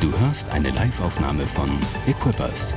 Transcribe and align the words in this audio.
Du 0.00 0.16
hörst 0.20 0.48
eine 0.50 0.70
Liveaufnahme 0.70 1.44
von 1.44 1.68
Equippers. 2.06 2.76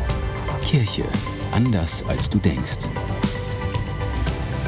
Kirche 0.64 1.04
anders 1.51 2.04
als 2.08 2.32
du 2.32 2.40
denkst. 2.40 2.88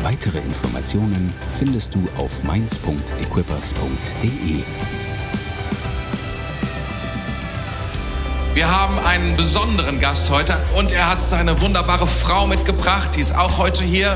Weitere 0.04 0.38
Informationen 0.38 1.34
findest 1.58 1.96
du 1.96 2.08
auf 2.16 2.44
mainz.equippers.de. 2.44 4.64
Wir 8.54 8.70
haben 8.70 9.00
einen 9.00 9.36
besonderen 9.36 10.00
Gast 10.00 10.30
heute 10.30 10.56
und 10.78 10.92
er 10.92 11.10
hat 11.10 11.24
seine 11.24 11.60
wunderbare 11.60 12.06
Frau 12.06 12.46
mitgebracht, 12.46 13.16
die 13.16 13.22
ist 13.22 13.36
auch 13.36 13.58
heute 13.58 13.84
hier. 13.84 14.16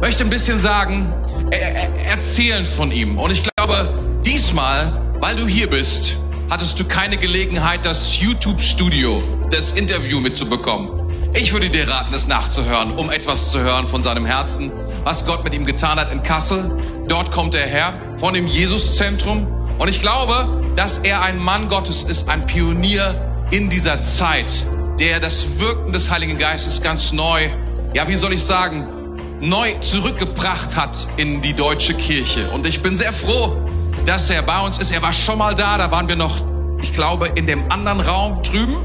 Möchte 0.00 0.22
ein 0.22 0.30
bisschen 0.30 0.60
sagen, 0.60 1.12
er, 1.50 1.74
er, 1.74 2.06
erzählen 2.06 2.66
von 2.66 2.92
ihm. 2.92 3.18
Und 3.18 3.32
ich 3.32 3.42
glaube, 3.42 4.20
diesmal, 4.24 5.16
weil 5.18 5.34
du 5.34 5.48
hier 5.48 5.68
bist, 5.68 6.18
hattest 6.50 6.78
du 6.78 6.84
keine 6.84 7.16
Gelegenheit, 7.16 7.84
das 7.84 8.20
YouTube-Studio, 8.20 9.22
das 9.50 9.72
Interview 9.72 10.20
mitzubekommen. 10.20 10.90
Ich 11.34 11.52
würde 11.52 11.68
dir 11.68 11.88
raten, 11.88 12.14
es 12.14 12.26
nachzuhören, 12.26 12.92
um 12.92 13.10
etwas 13.10 13.50
zu 13.50 13.58
hören 13.58 13.88
von 13.88 14.02
seinem 14.02 14.24
Herzen, 14.24 14.70
was 15.02 15.26
Gott 15.26 15.42
mit 15.42 15.54
ihm 15.54 15.64
getan 15.64 15.98
hat 15.98 16.12
in 16.12 16.22
Kassel. 16.22 16.78
Dort 17.08 17.32
kommt 17.32 17.54
er 17.54 17.66
her, 17.66 17.94
von 18.18 18.34
dem 18.34 18.46
Jesuszentrum. 18.46 19.46
Und 19.78 19.88
ich 19.88 20.00
glaube, 20.00 20.62
dass 20.76 20.98
er 20.98 21.22
ein 21.22 21.38
Mann 21.38 21.68
Gottes 21.68 22.02
ist, 22.02 22.28
ein 22.28 22.46
Pionier 22.46 23.46
in 23.50 23.68
dieser 23.68 24.00
Zeit, 24.00 24.66
der 25.00 25.18
das 25.18 25.58
Wirken 25.58 25.92
des 25.92 26.10
Heiligen 26.10 26.38
Geistes 26.38 26.82
ganz 26.82 27.12
neu, 27.12 27.50
ja, 27.94 28.06
wie 28.06 28.16
soll 28.16 28.32
ich 28.32 28.44
sagen, 28.44 28.86
neu 29.40 29.74
zurückgebracht 29.80 30.76
hat 30.76 30.96
in 31.16 31.42
die 31.42 31.54
deutsche 31.54 31.94
Kirche. 31.94 32.50
Und 32.50 32.66
ich 32.66 32.80
bin 32.80 32.96
sehr 32.96 33.12
froh, 33.12 33.66
dass 34.04 34.30
er 34.30 34.42
bei 34.42 34.60
uns 34.60 34.78
ist. 34.78 34.92
Er 34.92 35.02
war 35.02 35.12
schon 35.12 35.38
mal 35.38 35.54
da, 35.54 35.78
da 35.78 35.90
waren 35.90 36.08
wir 36.08 36.16
noch, 36.16 36.42
ich 36.82 36.92
glaube, 36.92 37.28
in 37.34 37.46
dem 37.46 37.70
anderen 37.70 38.00
Raum 38.00 38.42
drüben. 38.42 38.76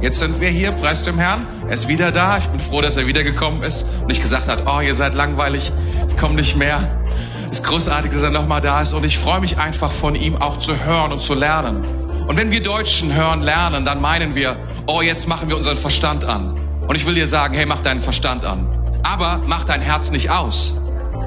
Jetzt 0.00 0.20
sind 0.20 0.40
wir 0.40 0.48
hier, 0.48 0.72
preis 0.72 1.02
dem 1.02 1.18
Herrn. 1.18 1.46
Er 1.66 1.74
ist 1.74 1.88
wieder 1.88 2.12
da. 2.12 2.38
Ich 2.38 2.46
bin 2.46 2.60
froh, 2.60 2.80
dass 2.80 2.96
er 2.96 3.06
wiedergekommen 3.06 3.62
ist 3.62 3.84
und 4.00 4.06
nicht 4.06 4.22
gesagt 4.22 4.48
hat, 4.48 4.64
oh, 4.66 4.80
ihr 4.80 4.94
seid 4.94 5.14
langweilig, 5.14 5.72
ich 6.08 6.16
komme 6.16 6.34
nicht 6.34 6.56
mehr. 6.56 7.02
Es 7.50 7.60
ist 7.60 7.66
großartig, 7.66 8.12
dass 8.12 8.22
er 8.22 8.30
nochmal 8.30 8.60
da 8.60 8.82
ist 8.82 8.92
und 8.92 9.04
ich 9.04 9.18
freue 9.18 9.40
mich 9.40 9.58
einfach 9.58 9.90
von 9.90 10.14
ihm 10.14 10.36
auch 10.36 10.58
zu 10.58 10.84
hören 10.84 11.12
und 11.12 11.20
zu 11.20 11.34
lernen. 11.34 11.84
Und 12.28 12.36
wenn 12.36 12.50
wir 12.50 12.62
Deutschen 12.62 13.14
hören, 13.14 13.42
lernen, 13.42 13.86
dann 13.86 14.02
meinen 14.02 14.34
wir, 14.34 14.58
oh, 14.86 15.00
jetzt 15.00 15.26
machen 15.26 15.48
wir 15.48 15.56
unseren 15.56 15.78
Verstand 15.78 16.26
an. 16.26 16.60
Und 16.86 16.94
ich 16.94 17.06
will 17.06 17.14
dir 17.14 17.26
sagen, 17.26 17.54
hey, 17.54 17.64
mach 17.64 17.80
deinen 17.80 18.02
Verstand 18.02 18.44
an. 18.44 19.00
Aber 19.02 19.40
mach 19.46 19.64
dein 19.64 19.80
Herz 19.80 20.10
nicht 20.10 20.30
aus, 20.30 20.76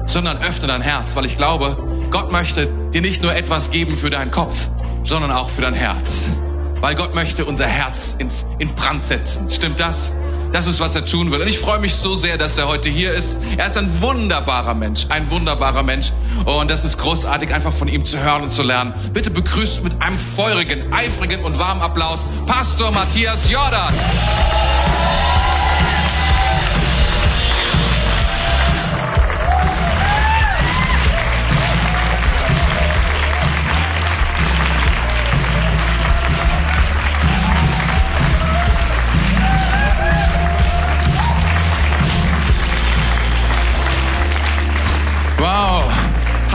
sondern 0.06 0.38
öffne 0.38 0.68
dein 0.68 0.80
Herz, 0.80 1.16
weil 1.16 1.24
ich 1.24 1.36
glaube, 1.36 1.76
Gott 2.12 2.30
möchte 2.30 2.66
dir 2.92 3.00
nicht 3.00 3.22
nur 3.22 3.34
etwas 3.34 3.70
geben 3.70 3.96
für 3.96 4.10
deinen 4.10 4.30
Kopf, 4.30 4.68
sondern 5.02 5.32
auch 5.32 5.48
für 5.48 5.62
dein 5.62 5.72
Herz. 5.72 6.28
Weil 6.80 6.94
Gott 6.94 7.14
möchte 7.14 7.46
unser 7.46 7.66
Herz 7.66 8.14
in, 8.18 8.30
in 8.58 8.74
Brand 8.74 9.02
setzen. 9.02 9.50
Stimmt 9.50 9.80
das? 9.80 10.12
Das 10.52 10.66
ist, 10.66 10.78
was 10.78 10.94
er 10.94 11.06
tun 11.06 11.30
will. 11.30 11.40
Und 11.40 11.48
ich 11.48 11.58
freue 11.58 11.78
mich 11.78 11.94
so 11.94 12.14
sehr, 12.14 12.36
dass 12.36 12.58
er 12.58 12.68
heute 12.68 12.90
hier 12.90 13.14
ist. 13.14 13.38
Er 13.56 13.66
ist 13.66 13.78
ein 13.78 14.02
wunderbarer 14.02 14.74
Mensch, 14.74 15.06
ein 15.08 15.30
wunderbarer 15.30 15.82
Mensch. 15.82 16.12
Und 16.44 16.70
das 16.70 16.84
ist 16.84 16.98
großartig, 16.98 17.54
einfach 17.54 17.72
von 17.72 17.88
ihm 17.88 18.04
zu 18.04 18.18
hören 18.18 18.42
und 18.42 18.50
zu 18.50 18.62
lernen. 18.62 18.92
Bitte 19.14 19.30
begrüßt 19.30 19.82
mit 19.82 19.94
einem 20.02 20.18
feurigen, 20.18 20.92
eifrigen 20.92 21.42
und 21.42 21.58
warmen 21.58 21.80
Applaus 21.80 22.26
Pastor 22.46 22.90
Matthias 22.90 23.50
Jordan. 23.50 23.94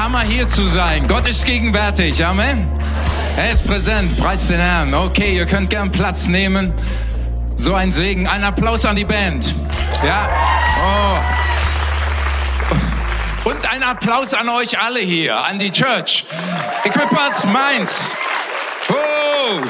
Hammer 0.08 0.22
hier 0.22 0.48
zu 0.48 0.66
sein. 0.68 1.06
Gott 1.06 1.28
ist 1.28 1.46
gegenwärtig. 1.46 2.26
Amen. 2.26 2.66
Er 3.36 3.52
ist 3.52 3.68
präsent. 3.68 4.18
Preis 4.18 4.48
den 4.48 4.62
Herrn. 4.62 4.94
Okay, 4.94 5.36
ihr 5.36 5.46
könnt 5.46 5.70
gern 5.70 5.92
Platz 5.92 6.28
nehmen. 6.28 6.72
So 7.56 7.74
ein 7.74 7.92
Segen. 7.92 8.26
Ein 8.26 8.46
Applaus 8.46 8.86
an 8.86 8.96
die 8.96 9.04
Band. 9.04 9.54
Ja. 10.06 10.30
Oh. 13.44 13.50
Und 13.50 13.70
ein 13.70 13.84
Applaus 13.84 14.34
an 14.34 14.48
euch 14.48 14.80
alle 14.80 15.02
hier, 15.02 15.44
an 15.44 15.60
die 15.60 15.72
Church. 15.72 16.26
Equippers 16.86 17.44
Mainz. 17.44 18.16
Oh. 18.88 19.60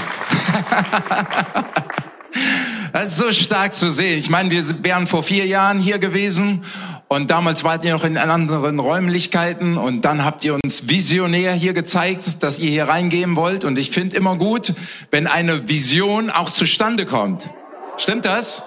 Das 2.93 3.07
ist 3.07 3.17
so 3.17 3.31
stark 3.31 3.73
zu 3.73 3.89
sehen. 3.89 4.17
Ich 4.17 4.29
meine, 4.29 4.49
wir 4.49 4.63
wären 4.83 5.07
vor 5.07 5.21
vier 5.21 5.45
Jahren 5.45 5.77
hier 5.79 5.99
gewesen 5.99 6.63
und 7.09 7.31
damals 7.31 7.63
wart 7.63 7.85
ihr 7.85 7.93
noch 7.93 8.03
in 8.03 8.17
anderen 8.17 8.79
Räumlichkeiten 8.79 9.77
und 9.77 10.01
dann 10.01 10.25
habt 10.25 10.43
ihr 10.43 10.55
uns 10.55 10.89
visionär 10.89 11.53
hier 11.53 11.73
gezeigt, 11.73 12.43
dass 12.43 12.59
ihr 12.59 12.69
hier 12.69 12.89
reingehen 12.89 13.37
wollt. 13.37 13.63
Und 13.63 13.77
ich 13.77 13.91
finde 13.91 14.17
immer 14.17 14.35
gut, 14.35 14.73
wenn 15.09 15.25
eine 15.25 15.69
Vision 15.69 16.29
auch 16.29 16.49
zustande 16.49 17.05
kommt. 17.05 17.49
Stimmt 17.95 18.25
das? 18.25 18.63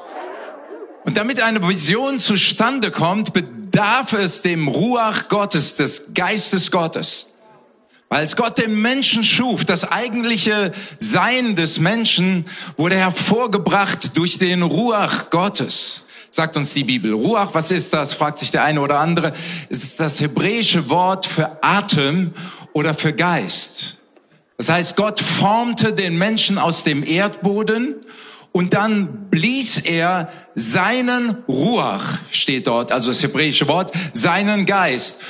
Und 1.04 1.18
damit 1.18 1.42
eine 1.42 1.66
Vision 1.66 2.18
zustande 2.18 2.90
kommt, 2.90 3.34
bedarf 3.34 4.14
es 4.14 4.40
dem 4.40 4.68
Ruach 4.68 5.28
Gottes, 5.28 5.74
des 5.74 6.14
Geistes 6.14 6.70
Gottes. 6.70 7.34
Weil 8.08 8.20
als 8.20 8.36
Gott 8.36 8.56
den 8.56 8.80
Menschen 8.80 9.22
schuf, 9.22 9.66
das 9.66 9.90
eigentliche 9.90 10.72
Sein 10.98 11.56
des 11.56 11.78
Menschen 11.78 12.46
wurde 12.78 12.96
hervorgebracht 12.96 14.16
durch 14.16 14.38
den 14.38 14.62
Ruach 14.62 15.28
Gottes 15.28 16.06
sagt 16.30 16.56
uns 16.56 16.72
die 16.72 16.84
Bibel. 16.84 17.12
Ruach, 17.12 17.54
was 17.54 17.70
ist 17.70 17.92
das? 17.92 18.14
fragt 18.14 18.38
sich 18.38 18.50
der 18.50 18.64
eine 18.64 18.80
oder 18.80 18.98
andere. 19.00 19.32
Es 19.68 19.82
ist 19.82 20.00
das 20.00 20.20
hebräische 20.20 20.88
Wort 20.88 21.26
für 21.26 21.58
Atem 21.62 22.32
oder 22.72 22.94
für 22.94 23.12
Geist. 23.12 23.98
Das 24.56 24.68
heißt, 24.68 24.96
Gott 24.96 25.20
formte 25.20 25.92
den 25.92 26.16
Menschen 26.16 26.58
aus 26.58 26.84
dem 26.84 27.02
Erdboden 27.02 27.96
und 28.52 28.74
dann 28.74 29.30
blies 29.30 29.78
er 29.78 30.30
seinen 30.54 31.36
Ruach, 31.48 32.18
steht 32.30 32.66
dort, 32.66 32.92
also 32.92 33.10
das 33.10 33.22
hebräische 33.22 33.68
Wort, 33.68 33.92
seinen 34.12 34.66
Geist 34.66 35.20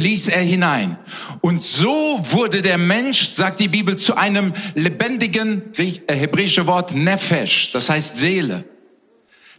blies 0.00 0.28
er 0.28 0.40
hinein. 0.40 0.96
Und 1.42 1.62
so 1.62 2.20
wurde 2.30 2.62
der 2.62 2.78
Mensch, 2.78 3.28
sagt 3.28 3.60
die 3.60 3.68
Bibel, 3.68 3.96
zu 3.96 4.16
einem 4.16 4.54
lebendigen, 4.74 5.62
äh, 5.76 6.14
hebräische 6.14 6.66
Wort 6.66 6.94
Nefesh, 6.94 7.70
das 7.72 7.90
heißt 7.90 8.16
Seele, 8.16 8.64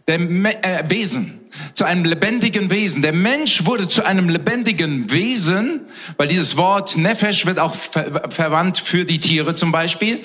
der 0.06 0.20
äh, 0.20 0.88
Wesen 0.88 1.42
zu 1.74 1.84
einem 1.84 2.04
lebendigen 2.04 2.70
Wesen. 2.70 3.02
Der 3.02 3.12
Mensch 3.12 3.66
wurde 3.66 3.88
zu 3.88 4.04
einem 4.04 4.28
lebendigen 4.28 5.10
Wesen, 5.10 5.80
weil 6.16 6.28
dieses 6.28 6.56
Wort 6.56 6.96
Nefesh 6.96 7.46
wird 7.46 7.58
auch 7.58 7.74
ver 7.74 8.30
verwandt 8.30 8.78
für 8.78 9.04
die 9.04 9.18
Tiere 9.18 9.54
zum 9.54 9.72
Beispiel, 9.72 10.20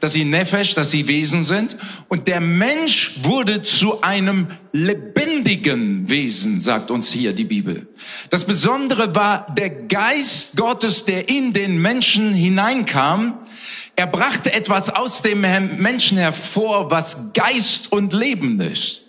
dass 0.00 0.12
sie 0.12 0.24
Nefesh, 0.24 0.74
dass 0.74 0.90
sie 0.90 1.06
Wesen 1.06 1.44
sind. 1.44 1.76
Und 2.08 2.26
der 2.26 2.40
Mensch 2.40 3.20
wurde 3.22 3.62
zu 3.62 4.02
einem 4.02 4.48
lebendigen 4.72 6.08
Wesen, 6.08 6.60
sagt 6.60 6.90
uns 6.90 7.12
hier 7.12 7.32
die 7.32 7.44
Bibel. 7.44 7.86
Das 8.30 8.44
Besondere 8.44 9.14
war 9.14 9.46
der 9.56 9.70
Geist 9.70 10.56
Gottes, 10.56 11.04
der 11.04 11.28
in 11.28 11.52
den 11.52 11.80
Menschen 11.80 12.34
hineinkam. 12.34 13.38
Er 13.94 14.06
brachte 14.06 14.52
etwas 14.52 14.88
aus 14.88 15.22
dem 15.22 15.42
Menschen 15.42 16.18
hervor, 16.18 16.90
was 16.90 17.32
Geist 17.34 17.92
und 17.92 18.12
Leben 18.12 18.60
ist. 18.60 19.01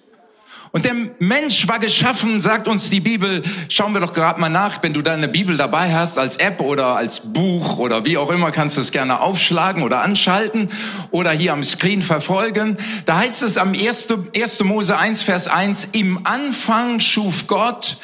Und 0.75 0.85
der 0.85 0.95
Mensch 1.19 1.67
war 1.67 1.78
geschaffen, 1.78 2.39
sagt 2.39 2.67
uns 2.67 2.89
die 2.89 3.00
Bibel. 3.00 3.44
Schauen 3.69 3.94
wir 3.94 4.01
doch 4.01 4.11
gerade 4.11 4.41
mal 4.41 4.50
nach, 4.50 4.81
wenn 4.81 4.91
du 4.91 5.03
deine 5.03 5.28
Bibel 5.28 5.56
dabei 5.56 5.94
hast, 5.94 6.17
als 6.17 6.38
App 6.38 6.61
oder 6.61 6.95
als 6.95 7.31
Buch 7.31 7.77
oder 7.77 8.06
wie 8.06 8.18
auch 8.18 8.31
immer, 8.31 8.50
kannst 8.50 8.77
du 8.77 8.81
es 8.81 8.92
gerne 8.92 9.19
aufschlagen 9.19 9.83
oder 9.83 10.01
anschalten 10.01 10.71
oder 11.12 11.30
hier 11.30 11.53
am 11.53 11.62
Screen 11.62 12.01
verfolgen. 12.01 12.77
Da 13.06 13.19
heißt 13.19 13.44
es 13.44 13.59
am 13.59 13.74
1. 13.74 14.07
1. 14.36 14.63
Mose 14.63 14.98
1, 14.98 15.21
Vers 15.21 15.48
1, 15.48 15.89
im 15.92 16.25
Anfang 16.25 17.00
schuf 17.00 17.45
Gott 17.45 17.98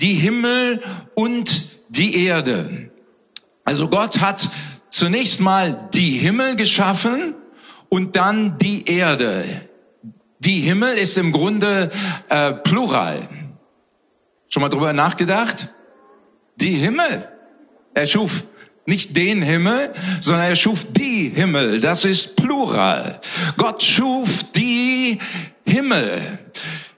die 0.00 0.14
Himmel 0.14 0.82
und 1.14 1.68
die 1.90 2.24
Erde. 2.24 2.90
Also 3.64 3.86
Gott 3.86 4.20
hat 4.20 4.48
zunächst 4.90 5.38
mal 5.38 5.88
die 5.94 6.18
Himmel 6.18 6.56
geschaffen 6.56 7.36
und 7.88 8.16
dann 8.16 8.58
die 8.58 8.84
Erde. 8.86 9.44
Die 10.38 10.60
Himmel 10.60 10.96
ist 10.96 11.16
im 11.18 11.32
Grunde 11.32 11.90
äh, 12.28 12.52
Plural. 12.52 13.28
Schon 14.48 14.62
mal 14.62 14.68
drüber 14.68 14.92
nachgedacht? 14.92 15.74
Die 16.56 16.76
Himmel. 16.76 17.28
Er 17.94 18.06
schuf 18.06 18.44
nicht 18.86 19.16
den 19.16 19.42
Himmel, 19.42 19.92
sondern 20.20 20.44
er 20.46 20.54
schuf 20.54 20.86
die 20.92 21.30
Himmel. 21.30 21.80
Das 21.80 22.04
ist 22.04 22.36
Plural. 22.36 23.20
Gott 23.56 23.82
schuf 23.82 24.44
die 24.52 25.18
Himmel. 25.64 26.38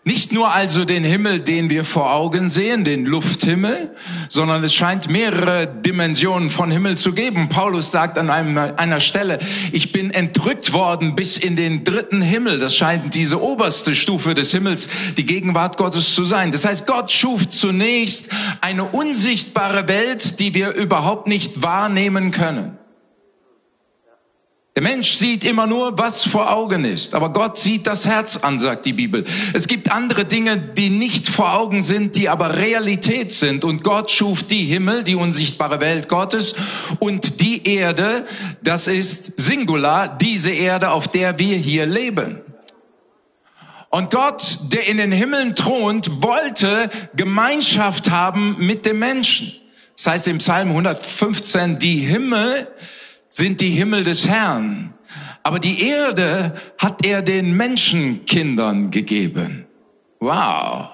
Nicht 0.08 0.32
nur 0.32 0.50
also 0.50 0.86
den 0.86 1.04
Himmel, 1.04 1.40
den 1.40 1.68
wir 1.68 1.84
vor 1.84 2.14
Augen 2.14 2.48
sehen, 2.48 2.82
den 2.82 3.04
Lufthimmel, 3.04 3.94
sondern 4.30 4.64
es 4.64 4.72
scheint 4.72 5.10
mehrere 5.10 5.66
Dimensionen 5.66 6.48
von 6.48 6.70
Himmel 6.70 6.96
zu 6.96 7.12
geben. 7.12 7.50
Paulus 7.50 7.90
sagt 7.90 8.16
an 8.16 8.30
einem, 8.30 8.56
einer 8.56 9.00
Stelle, 9.00 9.38
ich 9.70 9.92
bin 9.92 10.10
entrückt 10.10 10.72
worden 10.72 11.14
bis 11.14 11.36
in 11.36 11.56
den 11.56 11.84
dritten 11.84 12.22
Himmel. 12.22 12.58
Das 12.58 12.74
scheint 12.74 13.14
diese 13.14 13.42
oberste 13.42 13.94
Stufe 13.94 14.32
des 14.32 14.50
Himmels, 14.50 14.88
die 15.18 15.26
Gegenwart 15.26 15.76
Gottes 15.76 16.14
zu 16.14 16.24
sein. 16.24 16.52
Das 16.52 16.64
heißt, 16.64 16.86
Gott 16.86 17.10
schuf 17.10 17.46
zunächst 17.50 18.30
eine 18.62 18.84
unsichtbare 18.84 19.88
Welt, 19.88 20.40
die 20.40 20.54
wir 20.54 20.72
überhaupt 20.72 21.26
nicht 21.26 21.60
wahrnehmen 21.60 22.30
können. 22.30 22.78
Der 24.78 24.88
Mensch 24.88 25.16
sieht 25.16 25.42
immer 25.42 25.66
nur, 25.66 25.98
was 25.98 26.22
vor 26.22 26.52
Augen 26.52 26.84
ist, 26.84 27.16
aber 27.16 27.32
Gott 27.32 27.58
sieht 27.58 27.88
das 27.88 28.06
Herz 28.06 28.36
an, 28.36 28.60
sagt 28.60 28.86
die 28.86 28.92
Bibel. 28.92 29.24
Es 29.52 29.66
gibt 29.66 29.90
andere 29.90 30.24
Dinge, 30.24 30.56
die 30.56 30.88
nicht 30.88 31.28
vor 31.28 31.54
Augen 31.54 31.82
sind, 31.82 32.14
die 32.14 32.28
aber 32.28 32.54
Realität 32.56 33.32
sind. 33.32 33.64
Und 33.64 33.82
Gott 33.82 34.08
schuf 34.08 34.44
die 34.44 34.62
Himmel, 34.62 35.02
die 35.02 35.16
unsichtbare 35.16 35.80
Welt 35.80 36.08
Gottes 36.08 36.54
und 37.00 37.40
die 37.40 37.66
Erde, 37.68 38.24
das 38.62 38.86
ist 38.86 39.40
Singular, 39.40 40.16
diese 40.16 40.52
Erde, 40.52 40.92
auf 40.92 41.08
der 41.08 41.40
wir 41.40 41.56
hier 41.56 41.84
leben. 41.84 42.40
Und 43.90 44.12
Gott, 44.12 44.60
der 44.72 44.86
in 44.86 44.98
den 44.98 45.10
Himmeln 45.10 45.56
thront, 45.56 46.22
wollte 46.22 46.88
Gemeinschaft 47.16 48.10
haben 48.10 48.54
mit 48.60 48.86
dem 48.86 49.00
Menschen. 49.00 49.52
Das 49.96 50.06
heißt 50.06 50.28
im 50.28 50.38
Psalm 50.38 50.68
115, 50.68 51.80
die 51.80 51.98
Himmel 51.98 52.68
sind 53.28 53.60
die 53.60 53.70
Himmel 53.70 54.04
des 54.04 54.28
Herrn. 54.28 54.94
Aber 55.42 55.58
die 55.58 55.82
Erde 55.82 56.54
hat 56.78 57.04
er 57.04 57.22
den 57.22 57.52
Menschenkindern 57.52 58.90
gegeben. 58.90 59.66
Wow. 60.20 60.88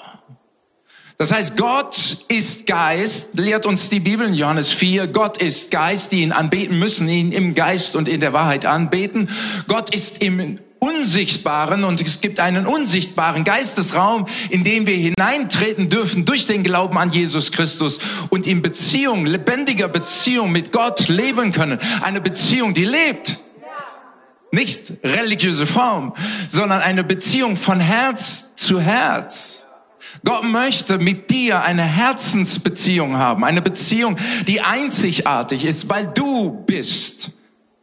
Das 1.16 1.32
heißt, 1.32 1.56
Gott 1.56 2.18
ist 2.28 2.66
Geist, 2.66 3.38
lehrt 3.38 3.66
uns 3.66 3.88
die 3.88 4.00
Bibel 4.00 4.26
in 4.26 4.34
Johannes 4.34 4.70
4. 4.72 5.06
Gott 5.06 5.38
ist 5.38 5.70
Geist, 5.70 6.12
die 6.12 6.22
ihn 6.22 6.32
anbeten 6.32 6.78
müssen, 6.78 7.08
ihn 7.08 7.30
im 7.30 7.54
Geist 7.54 7.94
und 7.94 8.08
in 8.08 8.20
der 8.20 8.32
Wahrheit 8.32 8.66
anbeten. 8.66 9.28
Gott 9.68 9.94
ist 9.94 10.22
im 10.22 10.58
Unsichtbaren 10.84 11.82
und 11.82 11.98
es 12.02 12.20
gibt 12.20 12.40
einen 12.40 12.66
unsichtbaren 12.66 13.42
Geistesraum, 13.42 14.26
in 14.50 14.64
den 14.64 14.86
wir 14.86 14.94
hineintreten 14.94 15.88
dürfen 15.88 16.26
durch 16.26 16.46
den 16.46 16.62
Glauben 16.62 16.98
an 16.98 17.10
Jesus 17.10 17.52
Christus 17.52 18.00
und 18.28 18.46
in 18.46 18.60
Beziehung, 18.60 19.24
lebendiger 19.24 19.88
Beziehung 19.88 20.52
mit 20.52 20.72
Gott 20.72 21.08
leben 21.08 21.52
können. 21.52 21.78
Eine 22.02 22.20
Beziehung, 22.20 22.74
die 22.74 22.84
lebt. 22.84 23.38
Nicht 24.52 24.92
religiöse 25.02 25.66
Form, 25.66 26.12
sondern 26.48 26.82
eine 26.82 27.02
Beziehung 27.02 27.56
von 27.56 27.80
Herz 27.80 28.54
zu 28.54 28.78
Herz. 28.78 29.64
Gott 30.22 30.44
möchte 30.44 30.98
mit 30.98 31.30
dir 31.30 31.62
eine 31.62 31.82
Herzensbeziehung 31.82 33.16
haben, 33.16 33.42
eine 33.42 33.62
Beziehung, 33.62 34.18
die 34.46 34.60
einzigartig 34.60 35.64
ist, 35.64 35.88
weil 35.88 36.06
du 36.06 36.62
bist 36.66 37.30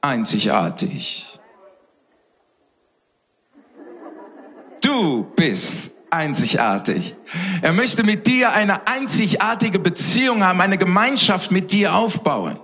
einzigartig. 0.02 1.31
Du 4.92 5.24
bist 5.38 5.92
einzigartig. 6.10 7.16
Er 7.62 7.72
möchte 7.72 8.04
mit 8.04 8.28
dir 8.28 8.52
eine 8.52 8.88
einzigartige 8.88 9.80
Beziehung 9.80 10.44
haben, 10.44 10.60
eine 10.60 10.78
Gemeinschaft 10.78 11.50
mit 11.50 11.72
dir 11.72 11.96
aufbauen. 11.96 12.60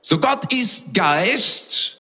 So 0.00 0.20
Gott 0.20 0.52
ist 0.52 0.94
Geist, 0.94 1.98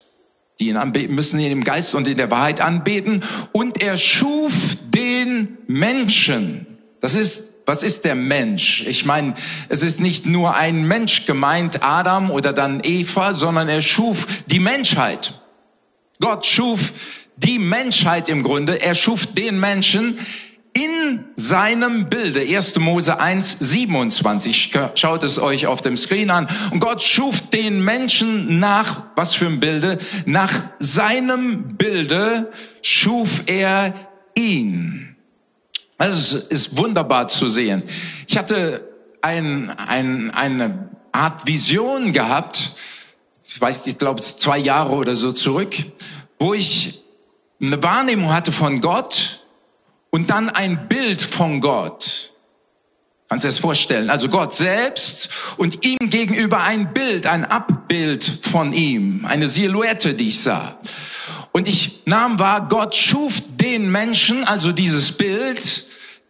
die 0.60 0.68
ihn 0.68 0.78
anbeten 0.78 1.16
müssen, 1.16 1.40
ihn 1.40 1.52
im 1.52 1.64
Geist 1.64 1.96
und 1.96 2.08
in 2.08 2.18
der 2.18 2.30
Wahrheit 2.30 2.62
anbeten. 2.62 3.24
Und 3.52 3.82
er 3.82 3.98
schuf 3.98 4.78
den 4.90 5.58
Menschen. 5.66 6.68
Das 7.02 7.16
ist, 7.16 7.54
was 7.66 7.82
ist 7.82 8.06
der 8.06 8.14
Mensch? 8.14 8.86
Ich 8.88 9.06
meine, 9.06 9.34
es 9.70 9.82
ist 9.82 10.00
nicht 10.00 10.28
nur 10.28 10.54
ein 10.56 10.88
Mensch 10.88 11.26
gemeint, 11.26 11.82
Adam 11.82 12.30
oder 12.30 12.54
dann 12.54 12.82
Eva, 12.84 13.34
sondern 13.34 13.70
er 13.70 13.82
schuf 13.82 14.28
die 14.46 14.60
Menschheit. 14.60 15.42
Gott 16.20 16.46
schuf 16.46 16.94
die 17.38 17.60
Menschheit 17.60 18.30
im 18.30 18.44
Grunde. 18.44 18.82
Er 18.82 18.96
schuf 18.96 19.28
den 19.28 19.60
Menschen 19.60 20.20
in 20.74 21.26
seinem 21.36 22.10
Bilde. 22.10 22.42
1. 22.42 22.76
Mose 22.78 23.20
1, 23.20 23.58
27. 23.60 24.74
Schaut 24.96 25.24
es 25.24 25.40
euch 25.40 25.66
auf 25.66 25.82
dem 25.82 25.98
Screen 25.98 26.30
an. 26.30 26.48
Und 26.72 26.80
Gott 26.80 27.02
schuf 27.02 27.50
den 27.50 27.82
Menschen 27.82 28.60
nach, 28.60 29.04
was 29.16 29.34
für 29.34 29.48
ein 29.48 29.60
Bilde? 29.60 29.98
Nach 30.26 30.54
seinem 30.80 31.78
Bilde 31.78 32.52
schuf 32.82 33.44
er 33.48 33.94
ihn. 34.36 35.16
Also 35.98 36.38
es 36.38 36.44
ist 36.44 36.78
wunderbar 36.78 37.28
zu 37.28 37.50
sehen. 37.50 37.84
Ich 38.28 38.38
hatte 38.38 38.88
ein, 39.22 39.72
ein, 39.72 40.30
eine 40.32 40.90
Art 41.12 41.48
Vision 41.48 42.14
gehabt, 42.14 42.74
ich 43.50 43.60
weiß, 43.60 43.82
ich 43.86 43.98
glaube, 43.98 44.20
es 44.20 44.28
ist 44.28 44.42
zwei 44.42 44.60
Jahre 44.60 44.94
oder 44.94 45.16
so 45.16 45.32
zurück, 45.32 45.76
wo 46.38 46.54
ich 46.54 47.02
eine 47.62 47.82
Wahrnehmung 47.82 48.34
hatte 48.34 48.52
von 48.52 48.82
Gott 48.82 49.44
und 50.10 50.30
dann 50.30 50.50
ein 50.50 50.88
Bild 50.88 51.22
von 51.22 51.62
Gott. 51.62 52.32
Kannst 53.30 53.44
du 53.44 53.48
dir 53.48 53.52
das 53.52 53.60
vorstellen? 53.60 54.10
Also 54.10 54.30
Gott 54.30 54.54
selbst 54.54 55.30
und 55.58 55.86
ihm 55.86 56.10
gegenüber 56.10 56.64
ein 56.64 56.94
Bild, 56.94 57.26
ein 57.26 57.44
Abbild 57.44 58.24
von 58.24 58.72
ihm, 58.72 59.26
eine 59.26 59.50
Silhouette, 59.50 60.14
die 60.14 60.30
ich 60.30 60.42
sah. 60.42 60.78
Und 61.52 61.68
ich 61.68 62.04
nahm 62.06 62.40
wahr, 62.40 62.68
Gott 62.70 62.96
schuf 62.96 63.42
den 63.58 63.92
Menschen, 63.92 64.44
also 64.46 64.72
dieses 64.72 65.12
Bild, 65.12 65.86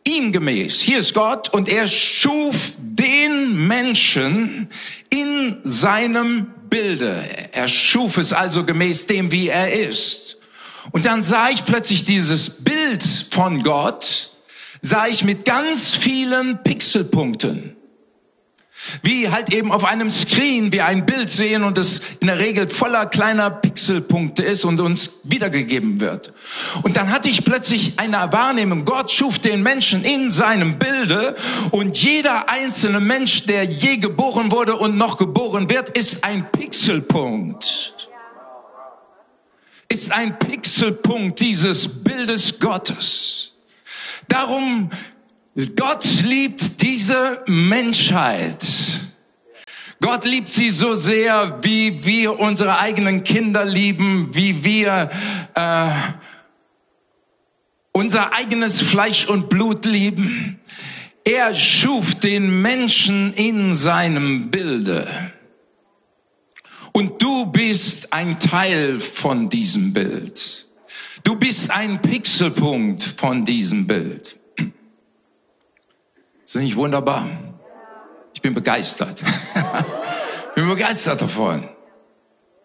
ihm 0.06 0.32
gemäß. 0.32 0.80
Hier 0.80 1.00
ist 1.00 1.14
Gott 1.14 1.54
und 1.54 1.70
er 1.70 1.86
schuf 1.86 2.72
den 2.78 3.68
Menschen 3.68 4.70
in 5.10 5.58
seinem 5.66 6.48
Bilde. 6.70 7.24
Er 7.52 7.68
schuf 7.68 8.18
es 8.18 8.34
also 8.34 8.64
gemäß 8.64 9.06
dem, 9.06 9.32
wie 9.32 9.50
er 9.50 9.72
ist. 9.74 10.37
Und 10.92 11.06
dann 11.06 11.24
sah 11.24 11.50
ich 11.50 11.66
plötzlich 11.66 12.06
dieses 12.06 12.64
Bild 12.64 13.04
von 13.30 13.64
Gott, 13.64 14.32
sah 14.82 15.08
ich 15.08 15.24
mit 15.24 15.46
ganz 15.46 15.94
vielen 15.94 16.64
Pixelpunkten. 16.64 17.74
Wie 19.04 19.30
halt 19.30 19.52
eben 19.54 19.72
auf 19.72 19.84
einem 19.84 20.10
Screen 20.10 20.72
wir 20.72 20.86
ein 20.86 21.06
Bild 21.06 21.30
sehen 21.30 21.64
und 21.64 21.78
es 21.78 22.02
in 22.20 22.28
der 22.28 22.38
Regel 22.38 22.70
voller 22.70 23.06
kleiner 23.08 23.50
Pixelpunkte 23.50 24.44
ist 24.44 24.64
und 24.66 24.80
uns 24.80 25.18
wiedergegeben 25.24 26.00
wird. 26.00 26.32
Und 26.84 26.96
dann 26.96 27.12
hatte 27.12 27.28
ich 27.28 27.44
plötzlich 27.44 28.00
eine 28.00 28.32
Wahrnehmung, 28.32 28.86
Gott 28.86 29.12
schuf 29.12 29.40
den 29.40 29.62
Menschen 29.62 30.04
in 30.04 30.32
seinem 30.32 30.80
Bilde 30.80 31.36
und 31.72 31.98
jeder 31.98 32.50
einzelne 32.50 33.00
Mensch, 33.00 33.46
der 33.46 33.64
je 33.66 33.98
geboren 33.98 34.52
wurde 34.52 34.78
und 34.78 34.96
noch 34.96 35.18
geboren 35.18 35.70
wird, 35.70 35.90
ist 35.90 36.24
ein 36.24 36.50
Pixelpunkt 36.52 37.94
ist 39.90 40.12
ein 40.12 40.38
Pixelpunkt 40.40 41.40
dieses 41.40 42.04
Bildes 42.04 42.60
Gottes. 42.60 43.54
Darum, 44.28 44.90
Gott 45.76 46.06
liebt 46.24 46.82
diese 46.82 47.44
Menschheit. 47.48 48.66
Gott 50.00 50.26
liebt 50.26 50.50
sie 50.50 50.70
so 50.70 50.94
sehr, 50.96 51.58
wie 51.64 52.06
wir 52.06 52.40
unsere 52.40 52.80
eigenen 52.80 53.24
Kinder 53.24 53.66
lieben, 53.66 54.30
wie 54.34 54.64
wir 54.64 55.10
äh, 55.56 55.88
unser 57.92 58.34
eigenes 58.34 58.80
Fleisch 58.80 59.28
und 59.28 59.50
Blut 59.50 59.86
lieben. 59.86 60.60
Er 61.24 61.56
schuf 61.56 62.16
den 62.16 62.62
Menschen 62.62 63.34
in 63.34 63.74
seinem 63.74 64.52
Bilde. 64.52 65.34
Und 66.98 67.22
du 67.22 67.46
bist 67.46 68.12
ein 68.12 68.40
Teil 68.40 69.00
von 69.00 69.50
diesem 69.50 69.94
Bild. 69.94 70.66
Du 71.24 71.36
bist 71.36 71.70
ein 71.70 72.02
Pixelpunkt 72.02 73.04
von 73.04 73.46
diesem 73.46 73.86
Bild. 73.86 74.40
Ist 76.44 76.56
das 76.56 76.64
nicht 76.64 76.76
wunderbar? 76.76 77.30
Ich 78.34 78.42
bin 78.42 78.56
begeistert. 78.56 79.22
ich 79.22 80.56
bin 80.56 80.68
begeistert 80.68 81.22
davon. 81.22 81.70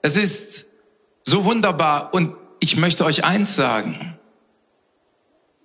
Es 0.01 0.17
ist 0.17 0.65
so 1.25 1.45
wunderbar 1.45 2.15
und 2.15 2.35
ich 2.59 2.79
möchte 2.79 3.05
euch 3.05 3.25
eins 3.25 3.55
sagen. 3.55 4.19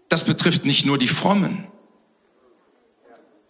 Das 0.09 0.25
betrifft 0.25 0.65
nicht 0.65 0.85
nur 0.85 0.97
die 0.97 1.07
Frommen. 1.07 1.67